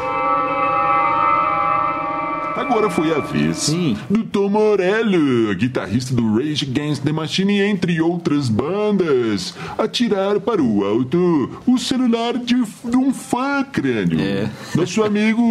Agora 2.64 2.88
foi 2.88 3.14
a 3.14 3.18
vez 3.18 3.58
Sim. 3.58 3.94
do 4.08 4.24
Tom 4.24 4.48
Morello, 4.48 5.54
guitarrista 5.54 6.14
do 6.14 6.34
Rage 6.38 6.64
Against 6.64 7.02
the 7.02 7.12
Machine, 7.12 7.60
entre 7.60 8.00
outras 8.00 8.48
bandas, 8.48 9.54
atirar 9.76 10.40
para 10.40 10.62
o 10.62 10.82
alto 10.82 11.60
o 11.66 11.76
celular 11.76 12.38
de, 12.38 12.54
de 12.84 12.96
um 12.96 13.12
fã 13.12 13.62
crânio. 13.62 14.18
É. 14.18 14.48
Nosso 14.74 15.04
amigo 15.04 15.42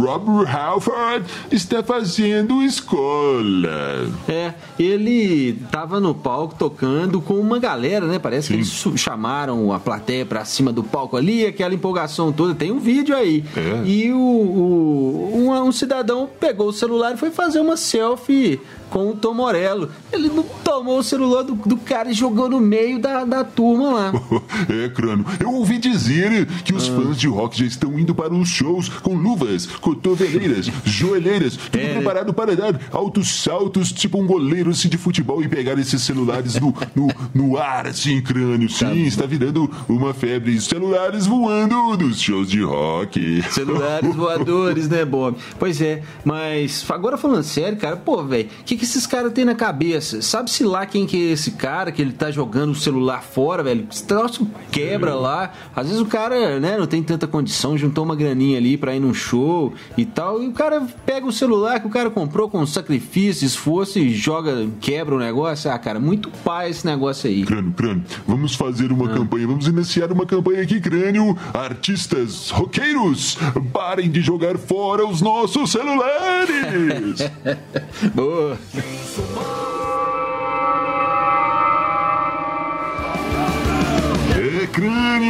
Robert 0.00 0.52
Halford 0.52 1.24
está 1.52 1.84
fazendo 1.84 2.60
escola. 2.64 4.10
É, 4.28 4.52
ele 4.76 5.50
estava 5.64 6.00
no 6.00 6.16
palco 6.16 6.56
tocando 6.58 7.20
com 7.20 7.34
uma 7.34 7.60
galera, 7.60 8.06
né? 8.06 8.18
Parece 8.18 8.48
Sim. 8.48 8.54
que 8.54 8.58
eles 8.58 9.00
chamaram 9.00 9.72
a 9.72 9.78
plateia 9.78 10.26
para 10.26 10.44
cima 10.44 10.72
do 10.72 10.82
palco 10.82 11.16
ali, 11.16 11.46
aquela 11.46 11.74
empolgação 11.74 12.32
toda. 12.32 12.56
Tem 12.56 12.72
um 12.72 12.80
vídeo 12.80 13.16
aí. 13.16 13.44
É. 13.56 13.86
E 13.86 14.10
o, 14.10 14.18
o 14.18 15.32
um, 15.36 15.62
um 15.62 15.70
cidadão 15.70 16.28
pegou 16.40 16.55
o 16.64 16.72
celular 16.72 17.14
e 17.14 17.16
foi 17.16 17.30
fazer 17.30 17.60
uma 17.60 17.76
selfie 17.76 18.60
com 18.90 19.10
o 19.10 19.16
Tom 19.16 19.34
Morello. 19.34 19.90
Ele 20.12 20.28
não 20.28 20.42
tomou 20.42 20.98
o 20.98 21.02
celular 21.02 21.42
do, 21.42 21.54
do 21.54 21.76
cara 21.76 22.10
e 22.10 22.14
jogou 22.14 22.48
no 22.48 22.60
meio 22.60 22.98
da, 22.98 23.24
da 23.24 23.44
turma 23.44 23.92
lá. 23.92 24.12
é, 24.84 24.88
crânio. 24.88 25.26
Eu 25.40 25.52
ouvi 25.52 25.78
dizer 25.78 26.46
que 26.64 26.74
os 26.74 26.88
ah. 26.88 26.94
fãs 26.94 27.16
de 27.18 27.26
rock 27.26 27.58
já 27.58 27.66
estão 27.66 27.98
indo 27.98 28.14
para 28.14 28.32
os 28.32 28.48
shows 28.48 28.88
com 28.88 29.14
luvas, 29.14 29.66
cotoveleiras, 29.66 30.70
joelheiras, 30.84 31.56
tudo 31.56 31.78
é. 31.78 31.94
preparado 31.94 32.32
para 32.32 32.54
dar 32.56 32.80
altos 32.92 33.42
saltos, 33.42 33.92
tipo 33.92 34.18
um 34.20 34.26
goleiro 34.26 34.70
assim, 34.70 34.88
de 34.88 34.96
futebol 34.96 35.42
e 35.42 35.48
pegar 35.48 35.78
esses 35.78 36.02
celulares 36.02 36.58
no, 36.60 36.74
no, 36.94 37.08
no 37.34 37.58
ar, 37.58 37.88
assim, 37.88 38.20
crânio. 38.20 38.68
Sim, 38.68 38.86
tá 38.86 38.94
está 38.94 39.26
virando 39.26 39.70
uma 39.88 40.14
febre. 40.14 40.60
Celulares 40.60 41.26
voando 41.26 41.96
nos 41.96 42.20
shows 42.20 42.48
de 42.48 42.62
rock. 42.62 43.42
Celulares 43.50 44.14
voadores, 44.14 44.88
né, 44.88 45.04
Bob? 45.04 45.36
Pois 45.58 45.80
é, 45.80 46.02
mas 46.24 46.45
Mas 46.46 46.88
agora 46.90 47.16
falando 47.16 47.42
sério, 47.42 47.76
cara, 47.76 47.96
pô, 47.96 48.22
velho, 48.22 48.48
o 48.60 48.64
que, 48.64 48.76
que 48.76 48.84
esses 48.84 49.06
caras 49.06 49.32
têm 49.32 49.44
na 49.44 49.54
cabeça? 49.54 50.22
Sabe-se 50.22 50.62
lá 50.62 50.86
quem 50.86 51.06
que 51.06 51.28
é 51.28 51.32
esse 51.32 51.52
cara 51.52 51.90
que 51.90 52.00
ele 52.00 52.12
tá 52.12 52.30
jogando 52.30 52.70
o 52.70 52.74
celular 52.74 53.22
fora, 53.22 53.62
velho? 53.62 53.86
Esse 53.90 54.04
troço 54.04 54.48
quebra 54.70 55.14
lá. 55.14 55.52
Às 55.74 55.88
vezes 55.88 56.00
o 56.00 56.06
cara, 56.06 56.60
né, 56.60 56.78
não 56.78 56.86
tem 56.86 57.02
tanta 57.02 57.26
condição, 57.26 57.76
juntou 57.76 58.04
uma 58.04 58.14
graninha 58.14 58.58
ali 58.58 58.76
pra 58.76 58.94
ir 58.94 59.00
num 59.00 59.12
show 59.12 59.74
e 59.96 60.04
tal. 60.04 60.40
E 60.42 60.46
o 60.46 60.52
cara 60.52 60.86
pega 61.04 61.26
o 61.26 61.32
celular 61.32 61.80
que 61.80 61.86
o 61.88 61.90
cara 61.90 62.10
comprou 62.10 62.48
com 62.48 62.64
sacrifício, 62.64 63.44
esforço 63.44 63.98
e 63.98 64.14
joga, 64.14 64.68
quebra 64.80 65.16
o 65.16 65.18
negócio. 65.18 65.70
Ah, 65.70 65.78
cara, 65.78 65.98
muito 65.98 66.30
pai 66.44 66.70
esse 66.70 66.86
negócio 66.86 67.28
aí. 67.28 67.44
Crânio, 67.44 67.72
crânio, 67.72 68.04
vamos 68.26 68.54
fazer 68.54 68.92
uma 68.92 69.10
ah. 69.10 69.14
campanha, 69.14 69.46
vamos 69.48 69.66
iniciar 69.66 70.12
uma 70.12 70.26
campanha 70.26 70.62
aqui, 70.62 70.80
crânio. 70.80 71.36
Artistas, 71.52 72.50
roqueiros, 72.50 73.36
parem 73.72 74.08
de 74.08 74.20
jogar 74.20 74.56
fora 74.56 75.06
os 75.06 75.20
nossos 75.20 75.70
celulares. 75.72 76.35
Boa. 78.14 78.58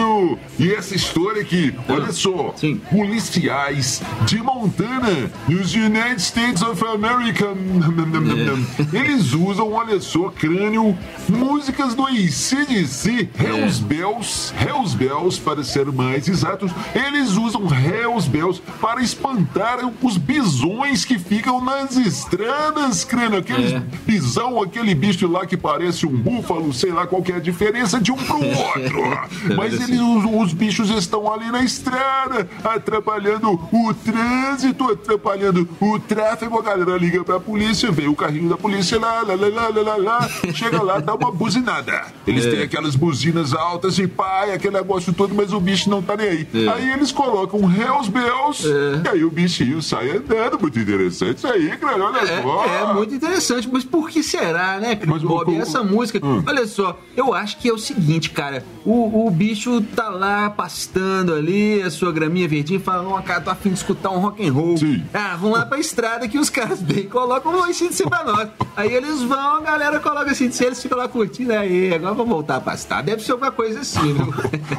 Crânio! 0.06 0.38
E 0.58 0.72
essa 0.72 0.94
história 0.94 1.42
aqui, 1.42 1.74
olha 1.88 2.12
só. 2.12 2.54
Sim. 2.56 2.80
Policiais 2.90 4.00
de 4.24 4.38
Montana, 4.38 5.30
nos 5.48 5.74
United 5.74 6.20
States 6.20 6.62
of 6.62 6.82
America. 6.86 7.46
É. 7.46 8.96
Eles 8.96 9.32
usam, 9.32 9.72
olha 9.72 10.00
só, 10.00 10.30
crânio, 10.30 10.96
músicas 11.28 11.94
do 11.94 12.06
ACDC, 12.06 13.28
Hells 13.38 13.82
é. 13.82 13.86
Bells, 13.86 14.54
Hells 14.58 14.96
Bells, 14.96 15.40
para 15.40 15.62
ser 15.62 15.86
mais 15.92 16.28
exatos. 16.28 16.72
Eles 16.94 17.32
usam 17.32 17.62
Hells 17.66 18.28
Bells 18.28 18.62
para 18.80 19.02
espantar 19.02 19.78
os 20.02 20.16
bisões 20.16 21.04
que 21.04 21.18
ficam 21.18 21.62
nas 21.62 21.96
estradas, 21.96 23.04
crânio. 23.04 23.38
Aqueles 23.38 23.72
é. 23.72 23.82
bisão, 24.06 24.62
aquele 24.62 24.94
bicho 24.94 25.26
lá 25.28 25.44
que 25.46 25.56
parece 25.56 26.06
um 26.06 26.16
búfalo, 26.16 26.72
sei 26.72 26.92
lá 26.92 27.06
qual 27.06 27.22
é 27.28 27.36
a 27.36 27.40
diferença 27.40 28.00
de 28.00 28.12
um 28.12 28.16
pro 28.16 28.36
outro. 28.46 29.56
Mas 29.56 29.74
eles, 29.74 29.95
os, 29.98 30.24
os, 30.24 30.52
bichos 30.52 30.90
estão 30.90 31.32
ali 31.32 31.50
na 31.50 31.62
estrada, 31.62 32.48
atrapalhando 32.64 33.52
o 33.52 33.94
trânsito, 33.94 34.92
atrapalhando 34.92 35.68
o 35.80 35.98
tráfego. 35.98 36.58
A 36.58 36.62
galera 36.62 36.96
liga 36.96 37.24
pra 37.24 37.38
polícia, 37.38 37.90
vem 37.90 38.08
o 38.08 38.14
carrinho 38.14 38.48
da 38.48 38.56
polícia 38.56 38.98
lá, 38.98 39.22
lá, 39.22 39.34
lá, 39.34 39.68
lá, 39.68 39.82
lá, 39.82 39.96
lá, 39.96 40.28
chega 40.52 40.82
lá, 40.82 40.98
dá 40.98 41.14
uma 41.14 41.30
buzinada. 41.30 42.06
Eles 42.26 42.46
é. 42.46 42.50
têm 42.50 42.62
aquelas 42.62 42.96
buzinas 42.96 43.54
altas 43.54 43.98
e 43.98 44.06
pai, 44.06 44.52
aquele 44.52 44.74
negócio 44.74 45.12
todo, 45.12 45.34
mas 45.34 45.52
o 45.52 45.60
bicho 45.60 45.88
não 45.90 46.02
tá 46.02 46.16
nem 46.16 46.28
aí. 46.28 46.48
É. 46.54 46.68
Aí 46.68 46.92
eles 46.92 47.12
colocam 47.12 47.60
Hells 47.60 48.10
Bells, 48.10 48.66
é. 48.66 49.02
e 49.04 49.08
aí 49.08 49.24
o 49.24 49.30
bichinho 49.30 49.82
sai 49.82 50.10
andando. 50.10 50.58
Muito 50.60 50.78
interessante 50.78 51.38
isso 51.38 51.46
aí, 51.46 51.76
cara, 51.76 52.04
olha 52.04 52.18
é, 52.18 52.42
só. 52.42 52.64
É, 52.64 52.94
muito 52.94 53.14
interessante, 53.14 53.68
mas 53.70 53.84
por 53.84 54.08
que 54.08 54.22
será, 54.22 54.78
né, 54.78 54.94
Bob? 54.94 55.52
O, 55.52 55.60
essa 55.60 55.82
música, 55.82 56.24
hum. 56.24 56.42
olha 56.46 56.66
só, 56.66 56.98
eu 57.16 57.34
acho 57.34 57.58
que 57.58 57.68
é 57.68 57.72
o 57.72 57.78
seguinte, 57.78 58.30
cara, 58.30 58.64
o, 58.84 59.26
o 59.26 59.30
bicho 59.30 59.84
tá 59.86 60.08
lá 60.08 60.50
pastando 60.50 61.34
ali, 61.34 61.82
a 61.82 61.90
sua 61.90 62.12
graminha 62.12 62.48
verdinha, 62.48 62.80
fala, 62.80 63.08
ó, 63.08 63.20
cara, 63.22 63.40
tô 63.40 63.50
afim 63.50 63.70
de 63.70 63.76
escutar 63.76 64.10
um 64.10 64.18
rock 64.18 64.46
and 64.46 64.52
roll. 64.52 64.76
Sim. 64.76 65.02
Ah, 65.14 65.36
vamos 65.40 65.58
lá 65.58 65.66
pra 65.66 65.78
estrada 65.78 66.28
que 66.28 66.38
os 66.38 66.50
caras 66.50 66.80
bem 66.80 67.08
colocam 67.08 67.52
um 67.52 67.64
ACDC 67.64 68.04
pra 68.08 68.24
nós. 68.24 68.48
Aí 68.76 68.92
eles 68.92 69.22
vão, 69.22 69.56
a 69.56 69.60
galera 69.60 70.00
coloca 70.00 70.30
assim, 70.30 70.50
eles 70.60 70.82
ficam 70.82 70.98
lá 70.98 71.08
curtindo, 71.08 71.52
aí, 71.52 71.94
agora 71.94 72.14
vamos 72.14 72.30
voltar 72.30 72.56
a 72.56 72.60
pastar. 72.60 73.02
Deve 73.02 73.22
ser 73.22 73.32
alguma 73.32 73.50
coisa 73.50 73.80
assim, 73.80 74.12
viu? 74.12 74.34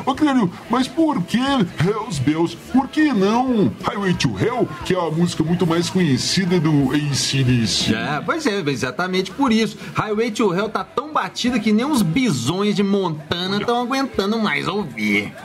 Ô, 0.05 0.13
Clênio, 0.13 0.51
mas 0.69 0.87
por 0.87 1.21
que 1.23 1.37
Hells 1.37 2.19
Bells? 2.21 2.57
Por 2.71 2.87
que 2.87 3.13
não 3.13 3.71
Highway 3.83 4.13
to 4.13 4.29
Hell, 4.39 4.67
que 4.85 4.93
é 4.93 4.99
a 4.99 5.09
música 5.09 5.43
muito 5.43 5.65
mais 5.65 5.89
conhecida 5.89 6.59
do 6.59 6.91
ACDC? 6.93 7.93
É, 7.95 8.21
pois 8.25 8.45
é, 8.45 8.59
exatamente 8.59 9.31
por 9.31 9.51
isso. 9.51 9.77
Highway 9.95 10.31
to 10.31 10.53
Hell 10.53 10.69
tá 10.69 10.83
tão 10.83 11.11
batida 11.13 11.59
que 11.59 11.71
nem 11.71 11.85
uns 11.85 12.01
bisões 12.01 12.75
de 12.75 12.83
Montana 12.83 13.57
estão 13.57 13.81
aguentando 13.81 14.37
mais 14.39 14.67
ouvir. 14.67 14.96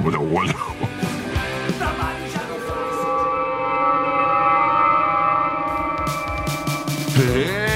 Olha, 0.03 0.19
olha. 0.19 0.51
É 0.51 1.02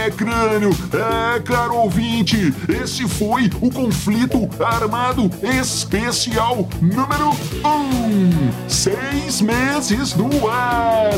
é, 0.07 0.11
crânio, 0.11 0.71
é, 0.93 1.41
caro 1.41 1.75
ouvinte, 1.75 2.55
esse 2.69 3.09
foi 3.09 3.51
o 3.61 3.71
conflito 3.71 4.49
armado 4.65 5.29
especial 5.43 6.69
número 6.81 7.31
1. 7.65 7.69
Um, 7.69 8.51
seis 8.69 9.41
meses 9.41 10.15
no 10.15 10.49
ar. 10.49 11.11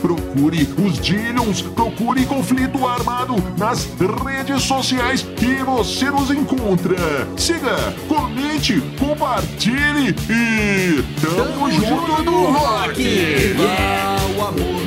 Procure 0.00 0.68
os 0.78 0.98
Dillions, 1.00 1.60
procure 1.60 2.24
conflito 2.24 2.86
armado 2.86 3.34
nas 3.58 3.86
redes 4.24 4.62
sociais 4.62 5.26
e 5.40 5.62
você 5.62 6.10
nos 6.10 6.30
encontra. 6.30 6.96
Siga, 7.36 7.94
comente, 8.08 8.80
compartilhe 8.98 10.14
e 10.30 11.02
tamo, 11.20 11.36
tamo 11.36 11.70
junto, 11.70 12.06
junto 12.06 12.22
no 12.22 12.52
rock! 12.52 13.02
Yeah. 13.02 13.62
Ah, 13.62 14.38
o 14.38 14.46
amor 14.46 14.81